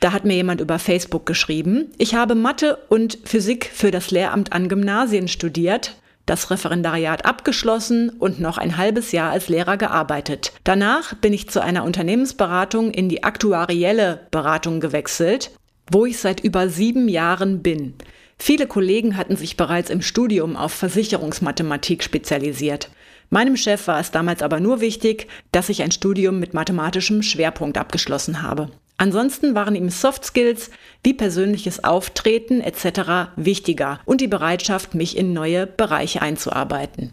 Da 0.00 0.12
hat 0.12 0.24
mir 0.24 0.34
jemand 0.34 0.60
über 0.60 0.80
Facebook 0.80 1.26
geschrieben. 1.26 1.92
Ich 1.96 2.14
habe 2.14 2.34
Mathe 2.34 2.78
und 2.88 3.18
Physik 3.24 3.70
für 3.72 3.92
das 3.92 4.10
Lehramt 4.10 4.52
an 4.52 4.68
Gymnasien 4.68 5.28
studiert 5.28 5.96
das 6.28 6.50
Referendariat 6.50 7.24
abgeschlossen 7.24 8.10
und 8.10 8.40
noch 8.40 8.58
ein 8.58 8.76
halbes 8.76 9.12
Jahr 9.12 9.30
als 9.30 9.48
Lehrer 9.48 9.76
gearbeitet. 9.76 10.52
Danach 10.64 11.14
bin 11.14 11.32
ich 11.32 11.48
zu 11.48 11.62
einer 11.62 11.84
Unternehmensberatung 11.84 12.90
in 12.90 13.08
die 13.08 13.24
aktuarielle 13.24 14.26
Beratung 14.30 14.80
gewechselt, 14.80 15.50
wo 15.90 16.06
ich 16.06 16.18
seit 16.18 16.40
über 16.40 16.68
sieben 16.68 17.08
Jahren 17.08 17.62
bin. 17.62 17.94
Viele 18.38 18.66
Kollegen 18.66 19.16
hatten 19.16 19.36
sich 19.36 19.56
bereits 19.56 19.90
im 19.90 20.02
Studium 20.02 20.56
auf 20.56 20.72
Versicherungsmathematik 20.72 22.04
spezialisiert. 22.04 22.90
Meinem 23.30 23.56
Chef 23.56 23.88
war 23.88 24.00
es 24.00 24.10
damals 24.10 24.42
aber 24.42 24.60
nur 24.60 24.80
wichtig, 24.80 25.26
dass 25.52 25.68
ich 25.68 25.82
ein 25.82 25.90
Studium 25.90 26.38
mit 26.38 26.54
mathematischem 26.54 27.22
Schwerpunkt 27.22 27.76
abgeschlossen 27.76 28.42
habe. 28.42 28.70
Ansonsten 28.98 29.54
waren 29.54 29.76
ihm 29.76 29.90
Soft 29.90 30.24
Skills 30.24 30.70
wie 31.04 31.14
persönliches 31.14 31.84
Auftreten 31.84 32.60
etc. 32.60 33.30
wichtiger 33.36 34.00
und 34.04 34.20
die 34.20 34.26
Bereitschaft, 34.26 34.94
mich 34.94 35.16
in 35.16 35.32
neue 35.32 35.66
Bereiche 35.66 36.20
einzuarbeiten. 36.20 37.12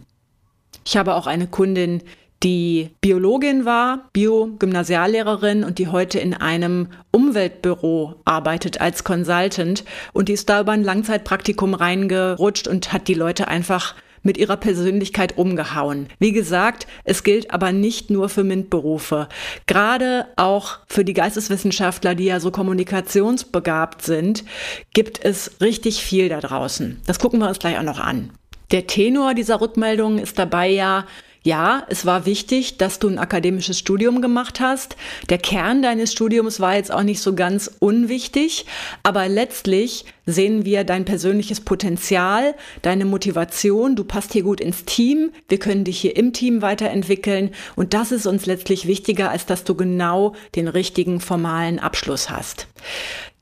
Ich 0.84 0.96
habe 0.96 1.14
auch 1.14 1.28
eine 1.28 1.46
Kundin, 1.46 2.02
die 2.42 2.90
Biologin 3.00 3.64
war, 3.64 4.08
Bio-Gymnasiallehrerin 4.12 5.64
und 5.64 5.78
die 5.78 5.88
heute 5.88 6.18
in 6.18 6.34
einem 6.34 6.88
Umweltbüro 7.10 8.16
arbeitet 8.24 8.80
als 8.80 9.04
Consultant 9.04 9.84
und 10.12 10.28
die 10.28 10.34
ist 10.34 10.48
da 10.48 10.60
über 10.60 10.72
ein 10.72 10.84
Langzeitpraktikum 10.84 11.72
reingerutscht 11.72 12.68
und 12.68 12.92
hat 12.92 13.08
die 13.08 13.14
Leute 13.14 13.48
einfach 13.48 13.94
mit 14.26 14.36
ihrer 14.36 14.58
Persönlichkeit 14.58 15.38
umgehauen. 15.38 16.08
Wie 16.18 16.32
gesagt, 16.32 16.86
es 17.04 17.22
gilt 17.22 17.50
aber 17.50 17.72
nicht 17.72 18.10
nur 18.10 18.28
für 18.28 18.44
MINT-Berufe. 18.44 19.28
Gerade 19.66 20.26
auch 20.36 20.80
für 20.86 21.04
die 21.04 21.14
Geisteswissenschaftler, 21.14 22.14
die 22.14 22.26
ja 22.26 22.40
so 22.40 22.50
kommunikationsbegabt 22.50 24.02
sind, 24.02 24.44
gibt 24.92 25.24
es 25.24 25.52
richtig 25.62 26.02
viel 26.02 26.28
da 26.28 26.40
draußen. 26.40 27.00
Das 27.06 27.18
gucken 27.18 27.40
wir 27.40 27.48
uns 27.48 27.58
gleich 27.58 27.78
auch 27.78 27.82
noch 27.82 28.00
an. 28.00 28.30
Der 28.72 28.86
Tenor 28.86 29.34
dieser 29.34 29.60
Rückmeldung 29.60 30.18
ist 30.18 30.38
dabei 30.38 30.68
ja, 30.68 31.06
ja, 31.46 31.84
es 31.88 32.04
war 32.04 32.26
wichtig, 32.26 32.76
dass 32.76 32.98
du 32.98 33.08
ein 33.08 33.20
akademisches 33.20 33.78
Studium 33.78 34.20
gemacht 34.20 34.58
hast. 34.58 34.96
Der 35.30 35.38
Kern 35.38 35.80
deines 35.80 36.10
Studiums 36.10 36.58
war 36.58 36.74
jetzt 36.74 36.92
auch 36.92 37.04
nicht 37.04 37.20
so 37.20 37.36
ganz 37.36 37.70
unwichtig, 37.78 38.66
aber 39.04 39.28
letztlich 39.28 40.06
sehen 40.26 40.64
wir 40.64 40.82
dein 40.82 41.04
persönliches 41.04 41.60
Potenzial, 41.60 42.56
deine 42.82 43.04
Motivation. 43.04 43.94
Du 43.94 44.02
passt 44.02 44.32
hier 44.32 44.42
gut 44.42 44.60
ins 44.60 44.84
Team. 44.86 45.30
Wir 45.48 45.60
können 45.60 45.84
dich 45.84 46.00
hier 46.00 46.16
im 46.16 46.32
Team 46.32 46.62
weiterentwickeln. 46.62 47.50
Und 47.76 47.94
das 47.94 48.10
ist 48.10 48.26
uns 48.26 48.44
letztlich 48.46 48.88
wichtiger, 48.88 49.30
als 49.30 49.46
dass 49.46 49.62
du 49.62 49.76
genau 49.76 50.34
den 50.56 50.66
richtigen 50.66 51.20
formalen 51.20 51.78
Abschluss 51.78 52.28
hast. 52.28 52.66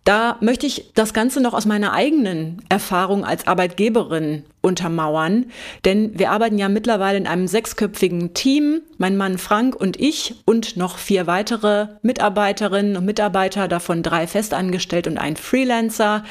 Da 0.05 0.37
möchte 0.43 0.67
ich 0.67 0.93
das 0.93 1.15
Ganze 1.15 1.41
noch 1.41 1.55
aus 1.55 1.65
meiner 1.65 1.95
eigenen 1.95 2.63
Erfahrung 2.69 3.25
als 3.25 3.47
Arbeitgeberin 3.47 4.45
untermauern, 4.61 5.47
denn 5.87 6.19
wir 6.19 6.31
arbeiten 6.31 6.59
ja 6.59 6.69
mittlerweile 6.69 7.17
in 7.17 7.27
einem 7.27 7.47
sechsköpfigen 7.47 8.35
Team, 8.35 8.83
mein 8.99 9.17
Mann 9.17 9.39
Frank 9.39 9.75
und 9.75 9.99
ich 9.99 10.35
und 10.45 10.77
noch 10.77 10.99
vier 10.99 11.27
weitere 11.27 11.89
Mitarbeiterinnen 12.03 12.99
und 12.99 13.07
Mitarbeiter, 13.07 13.67
davon 13.67 14.03
drei 14.03 14.27
festangestellt 14.27 15.07
und 15.07 15.17
ein 15.17 15.37
Freelancer. 15.37 16.25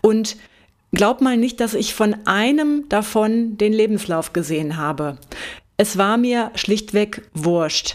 Und 0.00 0.36
glaub 0.90 1.20
mal 1.20 1.36
nicht, 1.36 1.60
dass 1.60 1.74
ich 1.74 1.94
von 1.94 2.16
einem 2.26 2.88
davon 2.88 3.56
den 3.56 3.72
Lebenslauf 3.72 4.32
gesehen 4.32 4.76
habe. 4.76 5.18
Es 5.76 5.96
war 5.96 6.16
mir 6.16 6.50
schlichtweg 6.56 7.22
wurscht. 7.32 7.94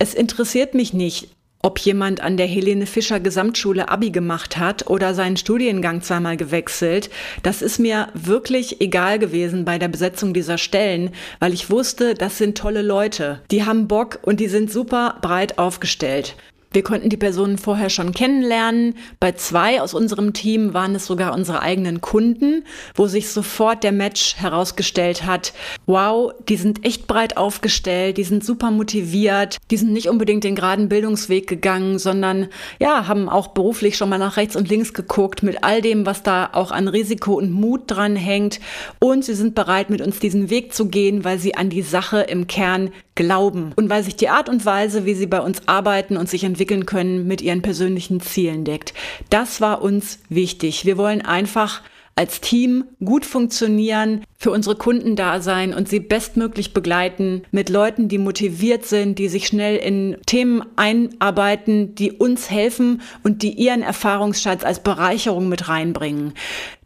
Es 0.00 0.14
interessiert 0.14 0.74
mich 0.74 0.92
nicht, 0.92 1.28
ob 1.68 1.78
jemand 1.80 2.22
an 2.22 2.38
der 2.38 2.46
Helene 2.46 2.86
Fischer 2.86 3.20
Gesamtschule 3.20 3.90
Abi 3.90 4.08
gemacht 4.08 4.56
hat 4.56 4.86
oder 4.86 5.12
seinen 5.12 5.36
Studiengang 5.36 6.00
zweimal 6.00 6.38
gewechselt, 6.38 7.10
das 7.42 7.60
ist 7.60 7.78
mir 7.78 8.08
wirklich 8.14 8.80
egal 8.80 9.18
gewesen 9.18 9.66
bei 9.66 9.78
der 9.78 9.88
Besetzung 9.88 10.32
dieser 10.32 10.56
Stellen, 10.56 11.10
weil 11.40 11.52
ich 11.52 11.68
wusste, 11.68 12.14
das 12.14 12.38
sind 12.38 12.56
tolle 12.56 12.80
Leute. 12.80 13.42
Die 13.50 13.66
haben 13.66 13.86
Bock 13.86 14.18
und 14.22 14.40
die 14.40 14.48
sind 14.48 14.72
super 14.72 15.18
breit 15.20 15.58
aufgestellt. 15.58 16.36
Wir 16.70 16.82
konnten 16.82 17.08
die 17.08 17.16
Personen 17.16 17.56
vorher 17.56 17.88
schon 17.88 18.12
kennenlernen. 18.12 18.94
Bei 19.20 19.32
zwei 19.32 19.80
aus 19.80 19.94
unserem 19.94 20.34
Team 20.34 20.74
waren 20.74 20.94
es 20.94 21.06
sogar 21.06 21.32
unsere 21.34 21.62
eigenen 21.62 22.02
Kunden, 22.02 22.64
wo 22.94 23.06
sich 23.06 23.30
sofort 23.30 23.84
der 23.84 23.92
Match 23.92 24.36
herausgestellt 24.36 25.24
hat. 25.24 25.54
Wow, 25.86 26.32
die 26.46 26.58
sind 26.58 26.84
echt 26.84 27.06
breit 27.06 27.38
aufgestellt, 27.38 28.18
die 28.18 28.24
sind 28.24 28.44
super 28.44 28.70
motiviert, 28.70 29.56
die 29.70 29.78
sind 29.78 29.94
nicht 29.94 30.10
unbedingt 30.10 30.44
den 30.44 30.56
geraden 30.56 30.90
Bildungsweg 30.90 31.46
gegangen, 31.46 31.98
sondern 31.98 32.48
ja, 32.78 33.08
haben 33.08 33.30
auch 33.30 33.48
beruflich 33.48 33.96
schon 33.96 34.10
mal 34.10 34.18
nach 34.18 34.36
rechts 34.36 34.54
und 34.54 34.68
links 34.68 34.92
geguckt 34.92 35.42
mit 35.42 35.64
all 35.64 35.80
dem, 35.80 36.04
was 36.04 36.22
da 36.22 36.50
auch 36.52 36.70
an 36.70 36.86
Risiko 36.86 37.32
und 37.34 37.50
Mut 37.50 37.84
dran 37.86 38.14
hängt. 38.14 38.60
Und 38.98 39.24
sie 39.24 39.34
sind 39.34 39.54
bereit, 39.54 39.88
mit 39.88 40.02
uns 40.02 40.18
diesen 40.18 40.50
Weg 40.50 40.74
zu 40.74 40.88
gehen, 40.88 41.24
weil 41.24 41.38
sie 41.38 41.54
an 41.54 41.70
die 41.70 41.82
Sache 41.82 42.20
im 42.20 42.46
Kern 42.46 42.90
glauben 43.14 43.72
und 43.74 43.90
weil 43.90 44.04
sich 44.04 44.14
die 44.14 44.28
Art 44.28 44.48
und 44.48 44.64
Weise, 44.64 45.04
wie 45.04 45.14
sie 45.14 45.26
bei 45.26 45.40
uns 45.40 45.66
arbeiten 45.66 46.16
und 46.16 46.28
sich 46.28 46.44
entwickeln 46.44 46.57
können, 46.86 47.26
mit 47.26 47.42
ihren 47.42 47.62
persönlichen 47.62 48.20
Zielen 48.20 48.64
deckt. 48.64 48.94
Das 49.30 49.60
war 49.60 49.82
uns 49.82 50.20
wichtig. 50.28 50.84
Wir 50.84 50.96
wollen 50.96 51.22
einfach 51.22 51.82
als 52.18 52.40
Team 52.40 52.84
gut 53.04 53.24
funktionieren, 53.24 54.24
für 54.36 54.50
unsere 54.50 54.74
Kunden 54.74 55.14
da 55.14 55.40
sein 55.40 55.72
und 55.72 55.88
sie 55.88 56.00
bestmöglich 56.00 56.74
begleiten 56.74 57.42
mit 57.52 57.68
Leuten, 57.68 58.08
die 58.08 58.18
motiviert 58.18 58.84
sind, 58.86 59.20
die 59.20 59.28
sich 59.28 59.46
schnell 59.46 59.76
in 59.76 60.16
Themen 60.26 60.64
einarbeiten, 60.74 61.94
die 61.94 62.10
uns 62.10 62.50
helfen 62.50 63.02
und 63.22 63.42
die 63.42 63.52
ihren 63.52 63.82
Erfahrungsschatz 63.82 64.64
als 64.64 64.82
Bereicherung 64.82 65.48
mit 65.48 65.68
reinbringen. 65.68 66.32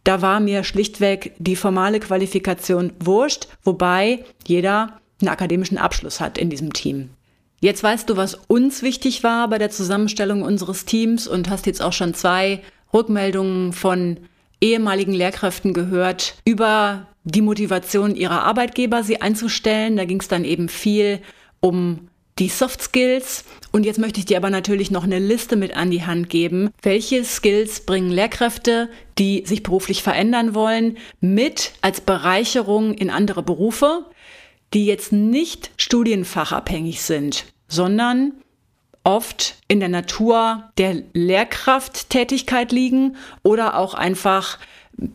Da 0.04 0.20
war 0.20 0.38
mir 0.38 0.64
schlichtweg 0.64 1.32
die 1.38 1.56
formale 1.56 1.98
Qualifikation 1.98 2.92
wurscht, 3.00 3.48
wobei 3.64 4.24
jeder 4.46 5.00
einen 5.22 5.30
akademischen 5.30 5.78
Abschluss 5.78 6.20
hat 6.20 6.36
in 6.36 6.50
diesem 6.50 6.74
Team. 6.74 7.08
Jetzt 7.62 7.84
weißt 7.84 8.10
du, 8.10 8.16
was 8.16 8.34
uns 8.48 8.82
wichtig 8.82 9.22
war 9.22 9.48
bei 9.48 9.56
der 9.56 9.70
Zusammenstellung 9.70 10.42
unseres 10.42 10.84
Teams 10.84 11.28
und 11.28 11.48
hast 11.48 11.66
jetzt 11.66 11.80
auch 11.80 11.92
schon 11.92 12.12
zwei 12.12 12.60
Rückmeldungen 12.92 13.72
von 13.72 14.16
ehemaligen 14.60 15.12
Lehrkräften 15.12 15.72
gehört 15.72 16.34
über 16.44 17.06
die 17.22 17.40
Motivation 17.40 18.16
ihrer 18.16 18.42
Arbeitgeber, 18.42 19.04
sie 19.04 19.22
einzustellen. 19.22 19.96
Da 19.96 20.04
ging 20.06 20.18
es 20.18 20.26
dann 20.26 20.44
eben 20.44 20.68
viel 20.68 21.20
um 21.60 22.08
die 22.40 22.48
Soft 22.48 22.82
Skills. 22.82 23.44
Und 23.70 23.86
jetzt 23.86 24.00
möchte 24.00 24.18
ich 24.18 24.26
dir 24.26 24.38
aber 24.38 24.50
natürlich 24.50 24.90
noch 24.90 25.04
eine 25.04 25.20
Liste 25.20 25.54
mit 25.54 25.76
an 25.76 25.92
die 25.92 26.04
Hand 26.04 26.30
geben. 26.30 26.70
Welche 26.82 27.24
Skills 27.24 27.82
bringen 27.82 28.10
Lehrkräfte, 28.10 28.88
die 29.18 29.44
sich 29.46 29.62
beruflich 29.62 30.02
verändern 30.02 30.56
wollen, 30.56 30.96
mit 31.20 31.74
als 31.80 32.00
Bereicherung 32.00 32.94
in 32.94 33.08
andere 33.08 33.44
Berufe? 33.44 34.06
die 34.74 34.86
jetzt 34.86 35.12
nicht 35.12 35.70
studienfachabhängig 35.76 37.02
sind, 37.02 37.51
sondern 37.72 38.32
oft 39.04 39.56
in 39.68 39.80
der 39.80 39.88
Natur 39.88 40.70
der 40.78 41.02
Lehrkrafttätigkeit 41.12 42.70
liegen 42.72 43.16
oder 43.42 43.76
auch 43.76 43.94
einfach 43.94 44.58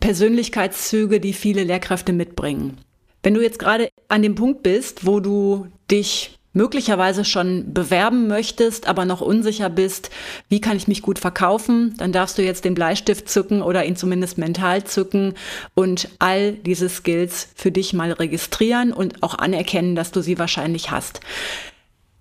Persönlichkeitszüge, 0.00 1.20
die 1.20 1.32
viele 1.32 1.64
Lehrkräfte 1.64 2.12
mitbringen. 2.12 2.78
Wenn 3.22 3.34
du 3.34 3.40
jetzt 3.40 3.58
gerade 3.58 3.88
an 4.08 4.22
dem 4.22 4.34
Punkt 4.34 4.62
bist, 4.62 5.06
wo 5.06 5.20
du 5.20 5.68
dich 5.90 6.38
möglicherweise 6.54 7.24
schon 7.24 7.72
bewerben 7.72 8.26
möchtest, 8.26 8.88
aber 8.88 9.04
noch 9.04 9.20
unsicher 9.20 9.70
bist, 9.70 10.10
wie 10.48 10.60
kann 10.60 10.76
ich 10.76 10.88
mich 10.88 11.02
gut 11.02 11.18
verkaufen, 11.18 11.94
dann 11.98 12.10
darfst 12.10 12.36
du 12.36 12.42
jetzt 12.42 12.64
den 12.64 12.74
Bleistift 12.74 13.28
zücken 13.28 13.62
oder 13.62 13.84
ihn 13.84 13.96
zumindest 13.96 14.38
mental 14.38 14.82
zücken 14.84 15.34
und 15.74 16.08
all 16.18 16.52
diese 16.52 16.88
Skills 16.88 17.48
für 17.54 17.70
dich 17.70 17.92
mal 17.92 18.10
registrieren 18.12 18.92
und 18.92 19.22
auch 19.22 19.36
anerkennen, 19.36 19.94
dass 19.94 20.10
du 20.10 20.20
sie 20.20 20.38
wahrscheinlich 20.38 20.90
hast. 20.90 21.20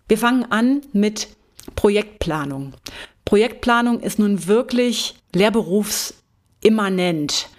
Wir 0.08 0.18
fangen 0.18 0.52
an 0.52 0.82
mit 0.94 1.28
Projektplanung. 1.76 2.74
Projektplanung 3.26 4.00
ist 4.00 4.20
nun 4.20 4.48
wirklich 4.48 5.16
lehrberufsimmanent. 5.34 7.50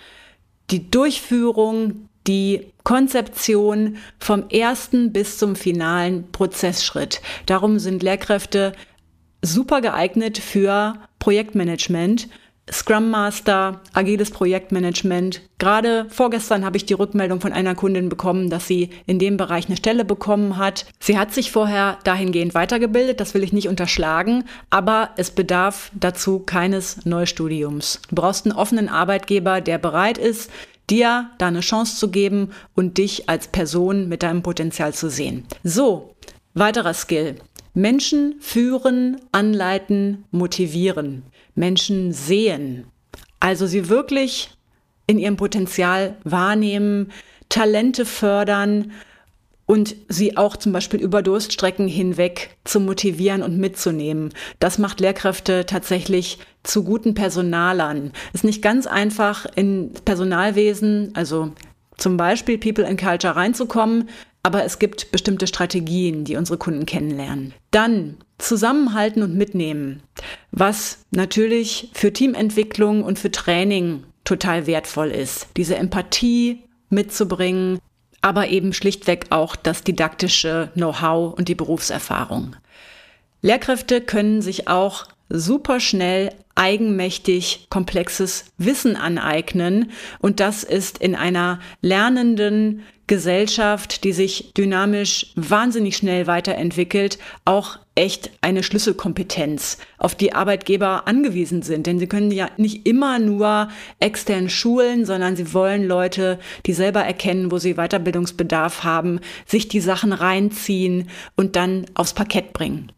Die 0.70 0.90
Durchführung 0.90 2.08
die 2.28 2.72
Konzeption 2.84 3.96
vom 4.20 4.48
ersten 4.50 5.12
bis 5.12 5.38
zum 5.38 5.56
finalen 5.56 6.30
Prozessschritt. 6.30 7.20
Darum 7.46 7.78
sind 7.78 8.02
Lehrkräfte 8.02 8.72
super 9.42 9.80
geeignet 9.80 10.38
für 10.38 10.94
Projektmanagement, 11.18 12.28
Scrum 12.72 13.10
Master, 13.10 13.80
agiles 13.92 14.30
Projektmanagement. 14.30 15.40
Gerade 15.58 16.06
vorgestern 16.10 16.64
habe 16.64 16.76
ich 16.76 16.86
die 16.86 16.94
Rückmeldung 16.94 17.40
von 17.40 17.52
einer 17.52 17.74
Kundin 17.74 18.08
bekommen, 18.08 18.50
dass 18.50 18.66
sie 18.66 18.90
in 19.06 19.18
dem 19.18 19.36
Bereich 19.36 19.66
eine 19.66 19.76
Stelle 19.76 20.04
bekommen 20.04 20.56
hat. 20.56 20.86
Sie 21.00 21.18
hat 21.18 21.32
sich 21.32 21.50
vorher 21.50 21.98
dahingehend 22.04 22.54
weitergebildet, 22.54 23.20
das 23.20 23.34
will 23.34 23.42
ich 23.42 23.52
nicht 23.52 23.68
unterschlagen, 23.68 24.44
aber 24.70 25.10
es 25.16 25.30
bedarf 25.30 25.90
dazu 25.94 26.40
keines 26.40 27.04
Neustudiums. 27.04 28.00
Du 28.08 28.16
brauchst 28.16 28.46
einen 28.46 28.56
offenen 28.56 28.88
Arbeitgeber, 28.88 29.60
der 29.60 29.78
bereit 29.78 30.18
ist, 30.18 30.50
dir 30.90 31.30
da 31.38 31.48
eine 31.48 31.60
Chance 31.60 31.96
zu 31.96 32.10
geben 32.10 32.50
und 32.74 32.98
dich 32.98 33.28
als 33.28 33.48
Person 33.48 34.08
mit 34.08 34.22
deinem 34.22 34.42
Potenzial 34.42 34.94
zu 34.94 35.10
sehen. 35.10 35.46
So, 35.62 36.14
weiterer 36.54 36.94
Skill. 36.94 37.36
Menschen 37.74 38.36
führen, 38.40 39.20
anleiten, 39.32 40.24
motivieren. 40.30 41.22
Menschen 41.54 42.12
sehen. 42.12 42.86
Also 43.40 43.66
sie 43.66 43.88
wirklich 43.88 44.50
in 45.06 45.18
ihrem 45.18 45.36
Potenzial 45.36 46.16
wahrnehmen, 46.24 47.12
Talente 47.48 48.04
fördern 48.04 48.92
und 49.66 49.96
sie 50.08 50.36
auch 50.36 50.56
zum 50.56 50.72
Beispiel 50.72 51.00
über 51.00 51.22
Durststrecken 51.22 51.88
hinweg 51.88 52.56
zu 52.64 52.80
motivieren 52.80 53.42
und 53.42 53.58
mitzunehmen. 53.58 54.32
Das 54.60 54.78
macht 54.78 55.00
Lehrkräfte 55.00 55.66
tatsächlich 55.66 56.38
zu 56.62 56.84
guten 56.84 57.14
Personalern. 57.14 58.12
Ist 58.32 58.44
nicht 58.44 58.62
ganz 58.62 58.86
einfach 58.86 59.46
in 59.56 59.92
Personalwesen, 60.04 61.12
also 61.14 61.52
zum 61.98 62.16
Beispiel 62.16 62.56
People 62.56 62.86
and 62.86 62.98
Culture 62.98 63.36
reinzukommen, 63.36 64.08
aber 64.48 64.64
es 64.64 64.78
gibt 64.78 65.12
bestimmte 65.12 65.46
Strategien, 65.46 66.24
die 66.24 66.36
unsere 66.36 66.56
Kunden 66.56 66.86
kennenlernen. 66.86 67.52
Dann 67.70 68.16
zusammenhalten 68.38 69.22
und 69.22 69.34
mitnehmen, 69.36 70.02
was 70.52 71.00
natürlich 71.10 71.90
für 71.92 72.14
Teamentwicklung 72.14 73.04
und 73.04 73.18
für 73.18 73.30
Training 73.30 74.04
total 74.24 74.66
wertvoll 74.66 75.10
ist. 75.10 75.48
Diese 75.58 75.76
Empathie 75.76 76.62
mitzubringen, 76.88 77.78
aber 78.22 78.48
eben 78.48 78.72
schlichtweg 78.72 79.26
auch 79.28 79.54
das 79.54 79.84
didaktische 79.84 80.70
Know-how 80.72 81.34
und 81.36 81.48
die 81.48 81.54
Berufserfahrung. 81.54 82.56
Lehrkräfte 83.42 84.00
können 84.00 84.40
sich 84.40 84.66
auch 84.66 85.08
super 85.28 85.78
schnell 85.78 86.30
eigenmächtig 86.54 87.66
komplexes 87.68 88.46
Wissen 88.56 88.96
aneignen 88.96 89.90
und 90.20 90.40
das 90.40 90.64
ist 90.64 90.96
in 90.96 91.14
einer 91.14 91.60
lernenden 91.82 92.82
Gesellschaft, 93.08 94.04
die 94.04 94.12
sich 94.12 94.52
dynamisch 94.56 95.32
wahnsinnig 95.34 95.96
schnell 95.96 96.28
weiterentwickelt, 96.28 97.18
auch 97.44 97.78
echt 97.96 98.30
eine 98.42 98.62
Schlüsselkompetenz, 98.62 99.78
auf 99.98 100.14
die 100.14 100.32
Arbeitgeber 100.32 101.08
angewiesen 101.08 101.62
sind. 101.62 101.88
Denn 101.88 101.98
sie 101.98 102.06
können 102.06 102.30
ja 102.30 102.48
nicht 102.56 102.86
immer 102.86 103.18
nur 103.18 103.68
extern 103.98 104.48
schulen, 104.48 105.04
sondern 105.04 105.34
sie 105.34 105.52
wollen 105.52 105.84
Leute, 105.84 106.38
die 106.66 106.72
selber 106.72 107.00
erkennen, 107.00 107.50
wo 107.50 107.58
sie 107.58 107.74
Weiterbildungsbedarf 107.74 108.84
haben, 108.84 109.18
sich 109.46 109.66
die 109.66 109.80
Sachen 109.80 110.12
reinziehen 110.12 111.08
und 111.34 111.56
dann 111.56 111.86
aufs 111.94 112.12
Parkett 112.12 112.52
bringen. 112.52 112.92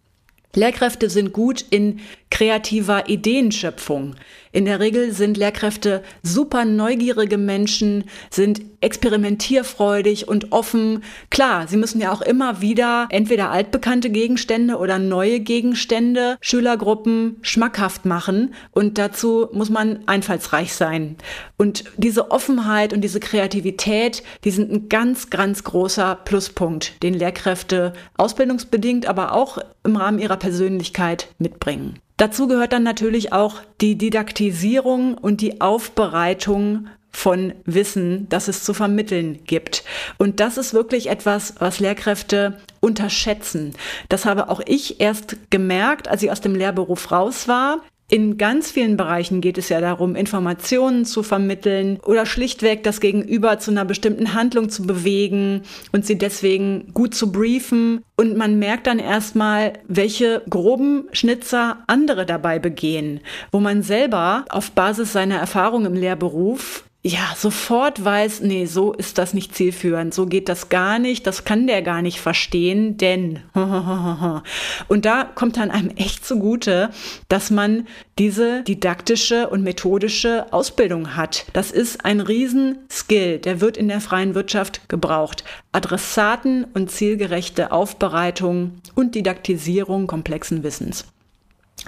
Lehrkräfte 0.55 1.09
sind 1.09 1.33
gut 1.33 1.65
in 1.71 2.01
kreativer 2.31 3.09
Ideenschöpfung. 3.09 4.15
In 4.53 4.65
der 4.65 4.81
Regel 4.81 5.13
sind 5.13 5.37
Lehrkräfte 5.37 6.03
super 6.25 6.65
neugierige 6.65 7.39
Menschen, 7.39 8.05
sind 8.31 8.63
experimentierfreudig 8.81 10.27
und 10.27 10.51
offen. 10.51 11.05
Klar, 11.31 11.69
sie 11.69 11.77
müssen 11.77 12.01
ja 12.01 12.11
auch 12.11 12.23
immer 12.23 12.61
wieder 12.61 13.07
entweder 13.11 13.51
altbekannte 13.51 14.11
Gegenstände 14.11 14.79
oder 14.79 14.99
neue 14.99 15.39
Gegenstände 15.39 16.37
Schülergruppen 16.41 17.37
schmackhaft 17.43 18.07
machen 18.07 18.55
und 18.73 18.99
dazu 18.99 19.49
muss 19.53 19.71
man 19.71 20.09
einfallsreich 20.09 20.73
sein. 20.73 21.17
Und 21.57 21.85
diese 21.97 22.33
Offenheit 22.33 22.93
und 22.93 23.03
diese 23.03 23.21
Kreativität, 23.21 24.25
die 24.43 24.51
sind 24.51 24.73
ein 24.73 24.89
ganz, 24.89 25.31
ganz 25.31 25.63
großer 25.63 26.17
Pluspunkt, 26.25 27.01
den 27.05 27.15
Lehrkräfte 27.15 27.93
ausbildungsbedingt, 28.17 29.07
aber 29.07 29.33
auch 29.33 29.59
im 29.85 29.95
Rahmen 29.95 30.19
ihrer 30.19 30.39
Persönlichkeit 30.39 31.29
mitbringen. 31.39 32.01
Dazu 32.21 32.47
gehört 32.47 32.75
dann 32.75 32.83
natürlich 32.83 33.33
auch 33.33 33.63
die 33.81 33.97
Didaktisierung 33.97 35.17
und 35.17 35.41
die 35.41 35.63
Aufbereitung 35.63 36.89
von 37.11 37.55
Wissen, 37.65 38.29
das 38.29 38.47
es 38.47 38.63
zu 38.63 38.75
vermitteln 38.75 39.39
gibt. 39.47 39.85
Und 40.19 40.39
das 40.39 40.59
ist 40.59 40.75
wirklich 40.75 41.09
etwas, 41.09 41.55
was 41.61 41.81
Lehrkräfte 41.81 42.59
unterschätzen. 42.81 43.75
Das 44.11 44.27
habe 44.27 44.51
auch 44.51 44.61
ich 44.67 45.01
erst 45.01 45.39
gemerkt, 45.49 46.09
als 46.09 46.23
ich 46.23 46.31
aus 46.31 46.43
dem 46.43 46.55
Lehrberuf 46.55 47.11
raus 47.11 47.49
war. 47.49 47.79
In 48.11 48.39
ganz 48.39 48.73
vielen 48.73 48.97
Bereichen 48.97 49.41
geht 49.41 49.57
es 49.57 49.69
ja 49.69 49.81
darum, 49.81 50.17
Informationen 50.17 51.05
zu 51.05 51.23
vermitteln 51.23 52.01
oder 52.05 52.27
schlichtweg 52.27 52.83
das 52.83 53.01
Gegenüber 53.01 53.61
zu 53.61 53.71
einer 53.71 53.85
bestimmten 53.85 54.35
Handlung 54.35 54.69
zu 54.69 54.83
bewegen 54.83 55.63
und 55.93 56.05
sie 56.05 56.19
deswegen 56.19 56.93
gut 56.93 57.15
zu 57.15 57.31
briefen. 57.31 58.03
Und 58.17 58.37
man 58.37 58.59
merkt 58.59 58.89
dann 58.89 58.99
erstmal, 58.99 59.75
welche 59.87 60.43
groben 60.51 61.05
Schnitzer 61.13 61.85
andere 61.87 62.27
dabei 62.27 62.59
begehen, 62.59 63.21
wo 63.53 63.61
man 63.61 63.85
selber 63.85 64.45
auf 64.49 64.73
Basis 64.73 65.13
seiner 65.13 65.37
Erfahrung 65.37 65.87
im 65.87 65.95
Lehrberuf 65.95 66.83
ja, 67.03 67.33
sofort 67.35 68.05
weiß, 68.05 68.41
nee, 68.43 68.67
so 68.67 68.93
ist 68.93 69.17
das 69.17 69.33
nicht 69.33 69.55
zielführend, 69.55 70.13
so 70.13 70.27
geht 70.27 70.51
das 70.51 70.69
gar 70.69 70.99
nicht, 70.99 71.27
das 71.27 71.45
kann 71.45 71.67
der 71.67 71.81
gar 71.81 72.03
nicht 72.03 72.21
verstehen, 72.21 72.99
denn. 72.99 73.41
Und 74.89 75.07
da 75.07 75.25
kommt 75.25 75.57
dann 75.57 75.71
einem 75.71 75.89
echt 75.97 76.27
zugute, 76.27 76.91
dass 77.29 77.51
man 77.51 77.87
diese 78.19 78.63
didaktische 78.65 79.49
und 79.49 79.63
methodische 79.63 80.53
Ausbildung 80.53 81.17
hat. 81.17 81.47
Das 81.55 81.71
ist 81.71 82.05
ein 82.05 82.21
Riesenskill, 82.21 83.39
der 83.39 83.63
wird 83.63 83.79
in 83.79 83.89
der 83.89 84.03
freien 84.03 84.35
Wirtschaft 84.35 84.87
gebraucht. 84.91 85.43
Adressaten 85.73 86.65
und 86.75 86.91
zielgerechte 86.91 87.73
Aufbereitung 87.73 88.83
und 88.95 89.15
Didaktisierung 89.15 90.07
komplexen 90.07 90.63
Wissens. 90.65 91.07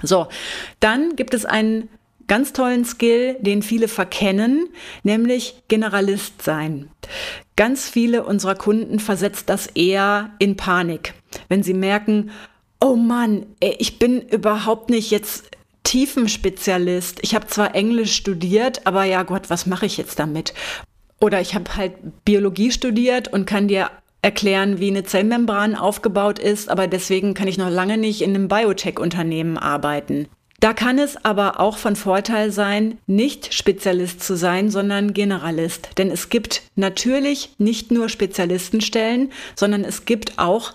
So, 0.01 0.27
dann 0.79 1.15
gibt 1.15 1.35
es 1.35 1.45
einen 1.45 1.87
ganz 2.27 2.53
tollen 2.53 2.85
Skill, 2.85 3.37
den 3.39 3.61
viele 3.61 3.87
verkennen, 3.87 4.69
nämlich 5.03 5.63
Generalist 5.67 6.41
sein. 6.41 6.89
Ganz 7.55 7.89
viele 7.89 8.23
unserer 8.23 8.55
Kunden 8.55 8.99
versetzt 8.99 9.49
das 9.49 9.67
eher 9.67 10.31
in 10.39 10.57
Panik, 10.57 11.13
wenn 11.49 11.63
sie 11.63 11.73
merken, 11.73 12.31
oh 12.81 12.95
Mann, 12.95 13.45
ich 13.59 13.99
bin 13.99 14.21
überhaupt 14.21 14.89
nicht 14.89 15.11
jetzt 15.11 15.45
Tiefenspezialist. 15.83 17.19
Ich 17.21 17.35
habe 17.35 17.47
zwar 17.47 17.75
Englisch 17.75 18.15
studiert, 18.15 18.85
aber 18.87 19.03
ja 19.03 19.23
Gott, 19.23 19.49
was 19.49 19.65
mache 19.65 19.85
ich 19.85 19.97
jetzt 19.97 20.19
damit? 20.19 20.53
Oder 21.19 21.39
ich 21.39 21.55
habe 21.55 21.75
halt 21.77 21.93
Biologie 22.25 22.71
studiert 22.71 23.27
und 23.27 23.45
kann 23.45 23.67
dir 23.67 23.89
erklären, 24.21 24.79
wie 24.79 24.89
eine 24.89 25.03
Zellmembran 25.03 25.75
aufgebaut 25.75 26.39
ist, 26.39 26.69
aber 26.69 26.87
deswegen 26.87 27.33
kann 27.33 27.47
ich 27.47 27.57
noch 27.57 27.69
lange 27.69 27.97
nicht 27.97 28.21
in 28.21 28.31
einem 28.31 28.47
Biotech-Unternehmen 28.47 29.57
arbeiten. 29.57 30.27
Da 30.63 30.71
kann 30.71 30.97
es 30.97 31.17
aber 31.25 31.59
auch 31.59 31.75
von 31.75 31.97
Vorteil 31.97 32.49
sein, 32.49 32.97
nicht 33.05 33.53
Spezialist 33.53 34.23
zu 34.23 34.37
sein, 34.37 34.71
sondern 34.71 35.13
Generalist. 35.13 35.89
Denn 35.97 36.09
es 36.09 36.29
gibt 36.29 36.61
natürlich 36.77 37.49
nicht 37.57 37.91
nur 37.91 38.07
Spezialistenstellen, 38.07 39.33
sondern 39.57 39.83
es 39.83 40.05
gibt 40.05 40.39
auch 40.39 40.73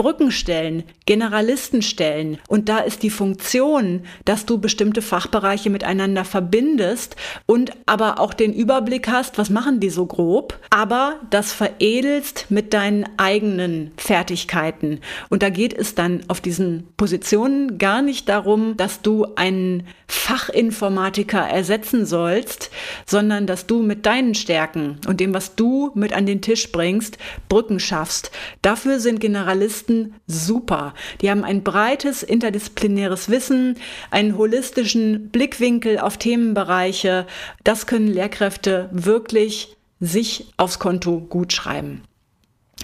Brückenstellen, 0.00 0.84
Generalistenstellen. 1.04 2.38
Und 2.48 2.70
da 2.70 2.78
ist 2.78 3.02
die 3.02 3.10
Funktion, 3.10 4.04
dass 4.24 4.46
du 4.46 4.56
bestimmte 4.56 5.02
Fachbereiche 5.02 5.68
miteinander 5.68 6.24
verbindest 6.24 7.16
und 7.44 7.72
aber 7.84 8.18
auch 8.18 8.32
den 8.32 8.54
Überblick 8.54 9.08
hast, 9.08 9.36
was 9.36 9.50
machen 9.50 9.78
die 9.78 9.90
so 9.90 10.06
grob, 10.06 10.58
aber 10.70 11.16
das 11.28 11.52
veredelst 11.52 12.46
mit 12.48 12.72
deinen 12.72 13.10
eigenen 13.18 13.90
Fertigkeiten. 13.98 15.00
Und 15.28 15.42
da 15.42 15.50
geht 15.50 15.74
es 15.74 15.94
dann 15.94 16.22
auf 16.28 16.40
diesen 16.40 16.88
Positionen 16.96 17.76
gar 17.76 18.00
nicht 18.00 18.26
darum, 18.30 18.78
dass 18.78 19.02
du 19.02 19.26
einen 19.36 19.86
Fachinformatiker 20.08 21.40
ersetzen 21.40 22.06
sollst, 22.06 22.70
sondern 23.04 23.46
dass 23.46 23.66
du 23.66 23.82
mit 23.82 24.06
deinen 24.06 24.34
Stärken 24.34 24.98
und 25.06 25.20
dem, 25.20 25.34
was 25.34 25.56
du 25.56 25.92
mit 25.94 26.14
an 26.14 26.24
den 26.24 26.40
Tisch 26.40 26.72
bringst, 26.72 27.18
Brücken 27.50 27.80
schaffst. 27.80 28.30
Dafür 28.62 28.98
sind 28.98 29.20
Generalisten 29.20 29.89
Journalisten 29.90 30.14
super. 30.26 30.94
Die 31.20 31.30
haben 31.30 31.44
ein 31.44 31.62
breites 31.62 32.22
interdisziplinäres 32.22 33.28
Wissen, 33.28 33.76
einen 34.10 34.36
holistischen 34.36 35.28
Blickwinkel 35.30 35.98
auf 35.98 36.16
Themenbereiche. 36.16 37.26
Das 37.64 37.86
können 37.86 38.08
Lehrkräfte 38.08 38.88
wirklich 38.92 39.76
sich 40.00 40.46
aufs 40.56 40.78
Konto 40.78 41.20
gut 41.20 41.52
schreiben. 41.52 42.02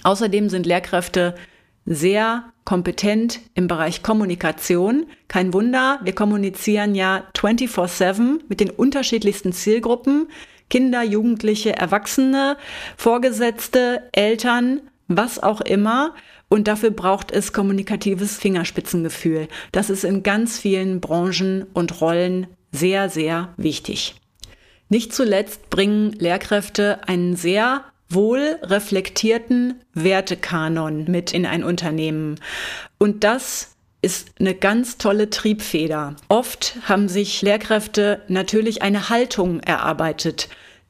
Außerdem 0.03 0.49
sind 0.49 0.67
Lehrkräfte 0.67 1.35
sehr 1.87 2.45
kompetent 2.65 3.41
im 3.55 3.69
Bereich 3.69 4.03
Kommunikation. 4.03 5.07
Kein 5.29 5.55
Wunder, 5.55 6.01
wir 6.03 6.15
kommunizieren 6.15 6.95
ja 6.95 7.25
24/7 7.35 8.41
mit 8.49 8.61
den 8.61 8.71
unterschiedlichsten 8.71 9.53
Zielgruppen. 9.53 10.29
Kinder, 10.69 11.05
Jugendliche, 11.05 11.77
Erwachsene, 11.77 12.57
Vorgesetzte, 12.97 14.03
Eltern, 14.11 14.81
was 15.07 15.41
auch 15.41 15.61
immer. 15.61 16.13
Und 16.49 16.69
dafür 16.69 16.91
braucht 16.91 17.33
es 17.33 17.53
kommunikatives 17.53 18.37
Fingerspitzengefühl. 18.37 19.49
Das 19.73 19.91
ist 19.91 20.05
in 20.05 20.23
ganz 20.23 20.59
vielen 20.59 21.01
Branchen 21.01 21.67
und 21.73 22.01
Rollen 22.01 22.47
sehr, 22.71 23.09
sehr 23.09 23.53
wichtig. 23.57 24.15
Nicht 24.89 25.13
zuletzt 25.13 25.71
bringen 25.71 26.13
Lehrkräfte 26.13 27.09
einen 27.09 27.35
sehr 27.35 27.85
wohl 28.09 28.59
reflektierten 28.63 29.81
Wertekanon 29.95 31.05
mit 31.09 31.33
in 31.33 31.45
ein 31.45 31.65
Unternehmen. 31.65 32.39
Und 32.99 33.25
das 33.25 33.77
ist 34.03 34.29
eine 34.39 34.55
ganz 34.55 34.99
tolle 34.99 35.31
Triebfeder. 35.31 36.15
Oft 36.29 36.77
haben 36.83 37.09
sich 37.09 37.43
Lehrkräfte 37.43 38.23
natürlich 38.29 38.83
eine 38.83 39.09
Haltung 39.09 39.59
erarbeitet 39.61 40.49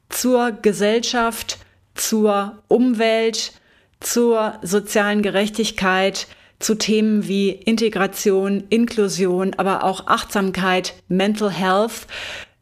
zur 0.09 0.51
Gesellschaft, 0.51 1.57
zur 1.95 2.61
Umwelt, 2.67 3.53
zur 3.99 4.59
sozialen 4.61 5.21
Gerechtigkeit, 5.21 6.27
zu 6.59 6.75
Themen 6.75 7.27
wie 7.27 7.49
Integration, 7.51 8.63
Inklusion, 8.69 9.53
aber 9.57 9.83
auch 9.83 10.07
Achtsamkeit, 10.07 10.95
Mental 11.07 11.51
Health. 11.51 12.07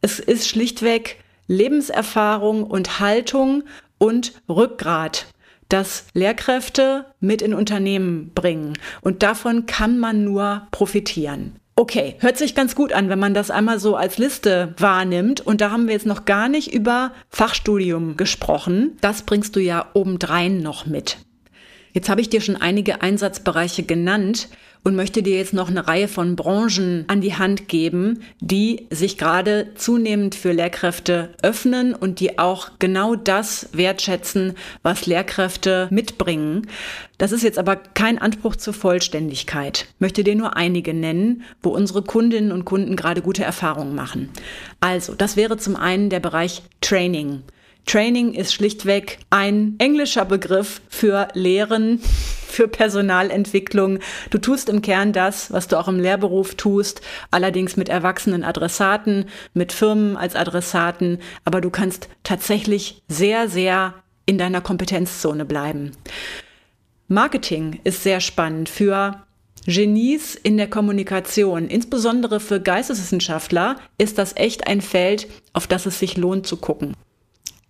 Es 0.02 0.20
ist 0.20 0.48
schlichtweg 0.48 1.18
Lebenserfahrung 1.48 2.64
und 2.64 3.00
Haltung 3.00 3.64
und 3.98 4.34
Rückgrat, 4.50 5.28
das 5.70 6.06
Lehrkräfte 6.14 7.06
mit 7.20 7.42
in 7.42 7.54
Unternehmen 7.54 8.32
bringen. 8.34 8.74
Und 9.02 9.24
davon 9.24 9.66
kann 9.66 10.00
man 10.00 10.24
nur 10.24 10.68
profitieren. 10.72 11.60
Okay, 11.78 12.16
hört 12.20 12.38
sich 12.38 12.56
ganz 12.56 12.74
gut 12.74 12.94
an, 12.94 13.10
wenn 13.10 13.20
man 13.20 13.34
das 13.34 13.52
einmal 13.52 13.80
so 13.80 13.98
als 13.98 14.18
Liste 14.18 14.74
wahrnimmt. 14.78 15.42
Und 15.42 15.60
da 15.60 15.72
haben 15.72 15.88
wir 15.88 15.94
jetzt 15.94 16.06
noch 16.06 16.24
gar 16.24 16.48
nicht 16.48 16.74
über 16.74 17.12
Fachstudium 17.30 18.16
gesprochen. 18.16 18.98
Das 19.02 19.24
bringst 19.24 19.58
du 19.58 19.60
ja 19.60 19.88
obendrein 19.94 20.62
noch 20.62 20.86
mit. 20.86 21.18
Jetzt 21.96 22.10
habe 22.10 22.20
ich 22.20 22.30
dir 22.30 22.42
schon 22.42 22.58
einige 22.58 23.02
Einsatzbereiche 23.02 23.84
genannt 23.84 24.50
und 24.84 24.98
möchte 24.98 25.24
dir 25.24 25.38
jetzt 25.38 25.54
noch 25.54 25.70
eine 25.70 25.88
Reihe 25.88 26.10
von 26.10 26.36
Branchen 26.36 27.06
an 27.08 27.22
die 27.22 27.36
Hand 27.36 27.70
geben, 27.70 28.22
die 28.42 28.86
sich 28.90 29.18
gerade 29.18 29.70
zunehmend 29.76 30.36
für 30.36 30.52
Lehrkräfte 30.52 31.30
öffnen 31.42 31.96
und 31.96 32.20
die 32.20 32.38
auch 32.38 32.72
genau 32.80 33.16
das 33.16 33.70
wertschätzen, 33.72 34.56
was 34.84 35.06
Lehrkräfte 35.06 35.88
mitbringen. 35.90 36.68
Das 37.18 37.32
ist 37.32 37.44
jetzt 37.44 37.58
aber 37.58 37.78
kein 37.78 38.18
Anspruch 38.18 38.58
zur 38.58 38.74
Vollständigkeit. 38.74 39.88
Möchte 39.98 40.26
dir 40.26 40.36
nur 40.36 40.58
einige 40.58 40.94
nennen, 40.94 41.44
wo 41.64 41.70
unsere 41.70 42.02
Kundinnen 42.02 42.52
und 42.52 42.66
Kunden 42.66 42.98
gerade 42.98 43.22
gute 43.22 43.46
Erfahrungen 43.46 43.96
machen. 43.96 44.32
Also, 44.82 45.16
das 45.16 45.38
wäre 45.38 45.56
zum 45.56 45.78
einen 45.78 46.10
der 46.10 46.20
Bereich 46.20 46.62
Training. 46.82 47.44
Training 47.86 48.34
ist 48.34 48.54
schlichtweg 48.54 49.20
ein 49.30 49.76
englischer 49.78 50.26
Begriff 50.26 50.82
für 50.90 51.28
Lehren, 51.34 52.00
für 52.48 52.68
Personalentwicklung. 52.68 54.00
Du 54.32 54.40
tust 54.40 54.70
im 54.70 54.82
Kern 54.82 55.14
das, 55.14 55.52
was 55.52 55.68
du 55.68 55.78
auch 55.78 55.88
im 55.88 56.00
Lehrberuf 56.00 56.56
tust, 56.56 57.02
allerdings 57.30 57.78
mit 57.78 57.90
erwachsenen 57.90 58.44
Adressaten, 58.44 59.26
mit 59.54 59.72
Firmen 59.72 60.18
als 60.18 60.36
Adressaten, 60.36 61.20
aber 61.44 61.62
du 61.62 61.70
kannst 61.70 62.10
tatsächlich 62.24 63.04
sehr, 63.08 63.50
sehr 63.50 63.94
in 64.26 64.38
deiner 64.38 64.62
Kompetenzzone 64.62 65.46
bleiben. 65.46 65.92
Marketing 67.08 67.82
ist 67.84 68.02
sehr 68.02 68.20
spannend 68.20 68.68
für 68.68 69.24
Genies 69.68 70.36
in 70.36 70.58
der 70.58 70.70
Kommunikation, 70.70 71.68
insbesondere 71.68 72.40
für 72.40 72.60
Geisteswissenschaftler, 72.60 73.78
ist 73.98 74.18
das 74.18 74.36
echt 74.36 74.68
ein 74.68 74.82
Feld, 74.82 75.28
auf 75.54 75.68
das 75.68 75.86
es 75.86 76.00
sich 76.00 76.18
lohnt 76.18 76.48
zu 76.48 76.58
gucken. 76.58 76.96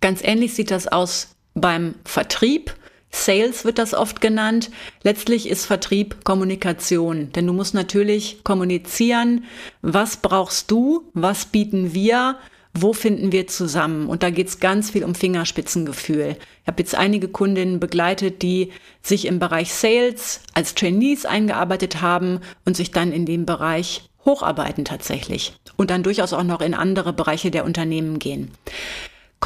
Ganz 0.00 0.22
ähnlich 0.22 0.54
sieht 0.54 0.70
das 0.70 0.88
aus 0.88 1.36
beim 1.54 1.94
Vertrieb. 2.04 2.74
Sales 3.10 3.64
wird 3.64 3.78
das 3.78 3.94
oft 3.94 4.20
genannt. 4.20 4.70
Letztlich 5.02 5.48
ist 5.48 5.64
Vertrieb 5.64 6.24
Kommunikation, 6.24 7.32
denn 7.32 7.46
du 7.46 7.52
musst 7.52 7.74
natürlich 7.74 8.44
kommunizieren, 8.44 9.44
was 9.80 10.18
brauchst 10.18 10.70
du, 10.70 11.10
was 11.14 11.46
bieten 11.46 11.94
wir, 11.94 12.36
wo 12.74 12.92
finden 12.92 13.32
wir 13.32 13.46
zusammen. 13.46 14.08
Und 14.08 14.22
da 14.22 14.30
geht 14.30 14.48
es 14.48 14.60
ganz 14.60 14.90
viel 14.90 15.04
um 15.04 15.14
Fingerspitzengefühl. 15.14 16.36
Ich 16.62 16.66
habe 16.66 16.82
jetzt 16.82 16.94
einige 16.94 17.28
Kundinnen 17.28 17.80
begleitet, 17.80 18.42
die 18.42 18.72
sich 19.02 19.24
im 19.24 19.38
Bereich 19.38 19.72
Sales 19.72 20.40
als 20.52 20.74
Trainees 20.74 21.24
eingearbeitet 21.24 22.02
haben 22.02 22.40
und 22.66 22.76
sich 22.76 22.90
dann 22.90 23.12
in 23.12 23.24
dem 23.24 23.46
Bereich 23.46 24.10
hocharbeiten 24.26 24.84
tatsächlich 24.84 25.54
und 25.76 25.90
dann 25.90 26.02
durchaus 26.02 26.32
auch 26.32 26.42
noch 26.42 26.60
in 26.60 26.74
andere 26.74 27.12
Bereiche 27.12 27.50
der 27.50 27.64
Unternehmen 27.64 28.18
gehen. 28.18 28.50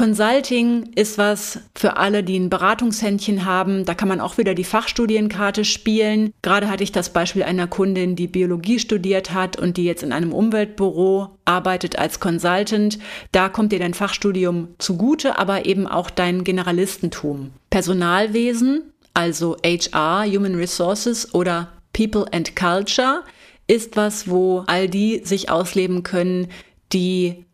Consulting 0.01 0.93
ist 0.95 1.19
was 1.19 1.59
für 1.75 1.97
alle, 1.97 2.23
die 2.23 2.35
ein 2.35 2.49
Beratungshändchen 2.49 3.45
haben. 3.45 3.85
Da 3.85 3.93
kann 3.93 4.07
man 4.07 4.19
auch 4.19 4.39
wieder 4.39 4.55
die 4.55 4.63
Fachstudienkarte 4.63 5.63
spielen. 5.63 6.33
Gerade 6.41 6.71
hatte 6.71 6.83
ich 6.83 6.91
das 6.91 7.13
Beispiel 7.13 7.43
einer 7.43 7.67
Kundin, 7.67 8.15
die 8.15 8.25
Biologie 8.25 8.79
studiert 8.79 9.31
hat 9.31 9.59
und 9.59 9.77
die 9.77 9.83
jetzt 9.83 10.01
in 10.01 10.11
einem 10.11 10.33
Umweltbüro 10.33 11.37
arbeitet 11.45 11.99
als 11.99 12.19
Consultant. 12.19 12.97
Da 13.31 13.47
kommt 13.47 13.73
dir 13.73 13.77
dein 13.77 13.93
Fachstudium 13.93 14.69
zugute, 14.79 15.37
aber 15.37 15.67
eben 15.67 15.85
auch 15.85 16.09
dein 16.09 16.43
Generalistentum. 16.43 17.51
Personalwesen, 17.69 18.91
also 19.13 19.55
HR, 19.63 20.25
Human 20.25 20.55
Resources 20.55 21.31
oder 21.35 21.73
People 21.93 22.25
and 22.31 22.55
Culture, 22.55 23.21
ist 23.67 23.97
was, 23.97 24.27
wo 24.27 24.63
all 24.65 24.87
die 24.89 25.21
sich 25.23 25.51
ausleben 25.51 26.01
können, 26.01 26.47
die 26.91 27.45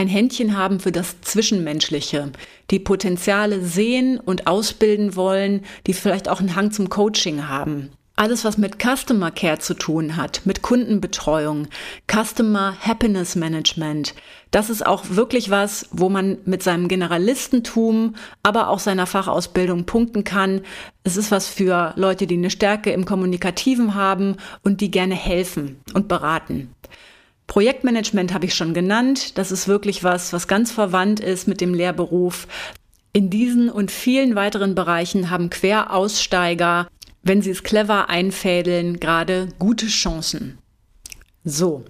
ein 0.00 0.08
Händchen 0.08 0.56
haben 0.56 0.80
für 0.80 0.92
das 0.92 1.20
Zwischenmenschliche, 1.20 2.32
die 2.70 2.78
Potenziale 2.78 3.60
sehen 3.60 4.18
und 4.18 4.46
ausbilden 4.46 5.14
wollen, 5.14 5.62
die 5.86 5.92
vielleicht 5.92 6.28
auch 6.28 6.40
einen 6.40 6.56
Hang 6.56 6.72
zum 6.72 6.88
Coaching 6.88 7.48
haben. 7.48 7.90
Alles, 8.16 8.44
was 8.44 8.58
mit 8.58 8.82
Customer 8.82 9.30
Care 9.30 9.60
zu 9.60 9.74
tun 9.74 10.16
hat, 10.16 10.42
mit 10.44 10.62
Kundenbetreuung, 10.62 11.68
Customer 12.10 12.76
Happiness 12.80 13.36
Management, 13.36 14.14
das 14.50 14.68
ist 14.68 14.84
auch 14.84 15.04
wirklich 15.10 15.50
was, 15.50 15.88
wo 15.92 16.08
man 16.08 16.38
mit 16.44 16.62
seinem 16.62 16.88
Generalistentum, 16.88 18.16
aber 18.42 18.68
auch 18.68 18.78
seiner 18.78 19.06
Fachausbildung 19.06 19.84
punkten 19.84 20.24
kann. 20.24 20.62
Es 21.04 21.16
ist 21.16 21.30
was 21.30 21.46
für 21.46 21.92
Leute, 21.96 22.26
die 22.26 22.36
eine 22.36 22.50
Stärke 22.50 22.90
im 22.90 23.04
Kommunikativen 23.04 23.94
haben 23.94 24.36
und 24.62 24.80
die 24.80 24.90
gerne 24.90 25.14
helfen 25.14 25.80
und 25.94 26.08
beraten. 26.08 26.74
Projektmanagement 27.50 28.32
habe 28.32 28.46
ich 28.46 28.54
schon 28.54 28.74
genannt. 28.74 29.36
Das 29.36 29.50
ist 29.50 29.66
wirklich 29.66 30.04
was, 30.04 30.32
was 30.32 30.46
ganz 30.46 30.70
verwandt 30.70 31.18
ist 31.18 31.48
mit 31.48 31.60
dem 31.60 31.74
Lehrberuf. 31.74 32.46
In 33.12 33.28
diesen 33.28 33.68
und 33.70 33.90
vielen 33.90 34.36
weiteren 34.36 34.76
Bereichen 34.76 35.30
haben 35.30 35.50
Queraussteiger, 35.50 36.86
wenn 37.24 37.42
sie 37.42 37.50
es 37.50 37.64
clever 37.64 38.08
einfädeln, 38.08 39.00
gerade 39.00 39.48
gute 39.58 39.88
Chancen. 39.88 40.58
So, 41.42 41.84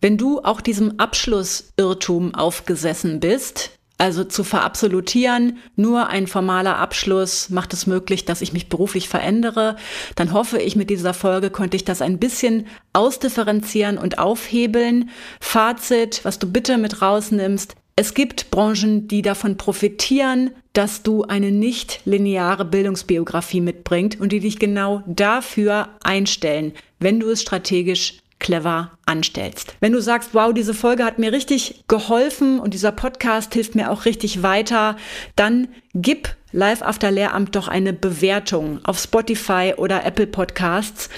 wenn 0.00 0.16
du 0.16 0.44
auch 0.44 0.60
diesem 0.60 1.00
Abschlussirrtum 1.00 2.36
aufgesessen 2.36 3.18
bist, 3.18 3.72
also 4.00 4.24
zu 4.24 4.44
verabsolutieren, 4.44 5.58
nur 5.76 6.08
ein 6.08 6.26
formaler 6.26 6.78
Abschluss 6.78 7.50
macht 7.50 7.74
es 7.74 7.86
möglich, 7.86 8.24
dass 8.24 8.40
ich 8.40 8.54
mich 8.54 8.70
beruflich 8.70 9.10
verändere. 9.10 9.76
Dann 10.16 10.32
hoffe 10.32 10.58
ich, 10.58 10.74
mit 10.74 10.88
dieser 10.88 11.12
Folge 11.12 11.50
konnte 11.50 11.76
ich 11.76 11.84
das 11.84 12.00
ein 12.00 12.18
bisschen 12.18 12.66
ausdifferenzieren 12.94 13.98
und 13.98 14.18
aufhebeln. 14.18 15.10
Fazit, 15.38 16.20
was 16.24 16.38
du 16.38 16.50
bitte 16.50 16.78
mit 16.78 17.02
rausnimmst. 17.02 17.76
Es 17.94 18.14
gibt 18.14 18.50
Branchen, 18.50 19.06
die 19.06 19.20
davon 19.20 19.58
profitieren, 19.58 20.52
dass 20.72 21.02
du 21.02 21.24
eine 21.24 21.52
nicht 21.52 22.00
lineare 22.06 22.64
Bildungsbiografie 22.64 23.60
mitbringst 23.60 24.18
und 24.18 24.32
die 24.32 24.40
dich 24.40 24.58
genau 24.58 25.02
dafür 25.06 25.90
einstellen, 26.02 26.72
wenn 27.00 27.20
du 27.20 27.28
es 27.28 27.42
strategisch 27.42 28.20
clever 28.40 28.98
anstellst. 29.06 29.76
Wenn 29.80 29.92
du 29.92 30.00
sagst, 30.00 30.30
wow, 30.34 30.52
diese 30.52 30.74
Folge 30.74 31.04
hat 31.04 31.18
mir 31.18 31.32
richtig 31.32 31.84
geholfen 31.86 32.58
und 32.58 32.74
dieser 32.74 32.92
Podcast 32.92 33.54
hilft 33.54 33.74
mir 33.76 33.90
auch 33.90 34.04
richtig 34.04 34.42
weiter, 34.42 34.96
dann 35.36 35.68
gib 35.94 36.34
Live 36.52 36.82
After 36.82 37.10
Lehramt 37.10 37.54
doch 37.54 37.68
eine 37.68 37.92
Bewertung 37.92 38.80
auf 38.84 38.98
Spotify 38.98 39.74
oder 39.76 40.04
Apple 40.04 40.26
Podcasts. 40.26 41.08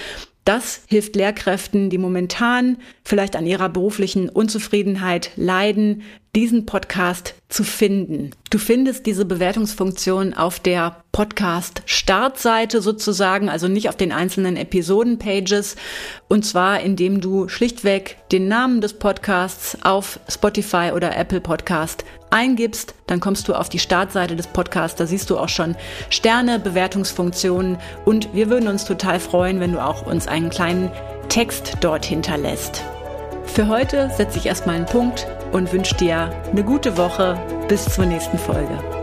Das 0.45 0.83
hilft 0.87 1.15
Lehrkräften, 1.15 1.89
die 1.89 1.97
momentan 1.97 2.77
vielleicht 3.03 3.35
an 3.35 3.45
ihrer 3.45 3.69
beruflichen 3.69 4.29
Unzufriedenheit 4.29 5.31
leiden, 5.35 6.03
diesen 6.35 6.65
Podcast 6.65 7.35
zu 7.47 7.63
finden. 7.63 8.31
Du 8.49 8.57
findest 8.57 9.05
diese 9.05 9.23
Bewertungsfunktion 9.23 10.33
auf 10.33 10.59
der 10.59 11.03
Podcast-Startseite 11.11 12.81
sozusagen, 12.81 13.49
also 13.49 13.67
nicht 13.67 13.87
auf 13.87 13.95
den 13.95 14.11
einzelnen 14.11 14.57
Episoden-Pages. 14.57 15.75
Und 16.29 16.43
zwar, 16.43 16.79
indem 16.79 17.21
du 17.21 17.47
schlichtweg 17.49 18.17
den 18.31 18.47
Namen 18.47 18.81
des 18.81 18.93
Podcasts 18.93 19.77
auf 19.83 20.19
Spotify 20.27 20.91
oder 20.95 21.15
Apple 21.15 21.41
Podcast 21.41 22.03
eingibst, 22.31 22.95
dann 23.05 23.19
kommst 23.19 23.47
du 23.47 23.53
auf 23.53 23.69
die 23.69 23.77
Startseite 23.77 24.35
des 24.35 24.47
Podcasts. 24.47 24.97
Da 24.97 25.05
siehst 25.05 25.29
du 25.29 25.37
auch 25.37 25.49
schon 25.49 25.75
Sterne, 26.09 26.57
Bewertungsfunktionen. 26.57 27.77
Und 28.05 28.33
wir 28.33 28.49
würden 28.49 28.67
uns 28.67 28.85
total 28.85 29.19
freuen, 29.19 29.59
wenn 29.59 29.73
du 29.73 29.83
auch 29.83 30.07
uns 30.07 30.27
einen 30.27 30.49
kleinen 30.49 30.91
Text 31.29 31.77
dort 31.81 32.05
hinterlässt. 32.05 32.83
Für 33.53 33.67
heute 33.67 34.09
setze 34.09 34.39
ich 34.39 34.47
erstmal 34.47 34.77
einen 34.77 34.87
Punkt 34.87 35.27
und 35.51 35.71
wünsche 35.71 35.93
dir 35.93 36.31
eine 36.49 36.63
gute 36.63 36.97
Woche. 36.97 37.37
Bis 37.67 37.85
zur 37.85 38.07
nächsten 38.07 38.39
Folge. 38.39 39.02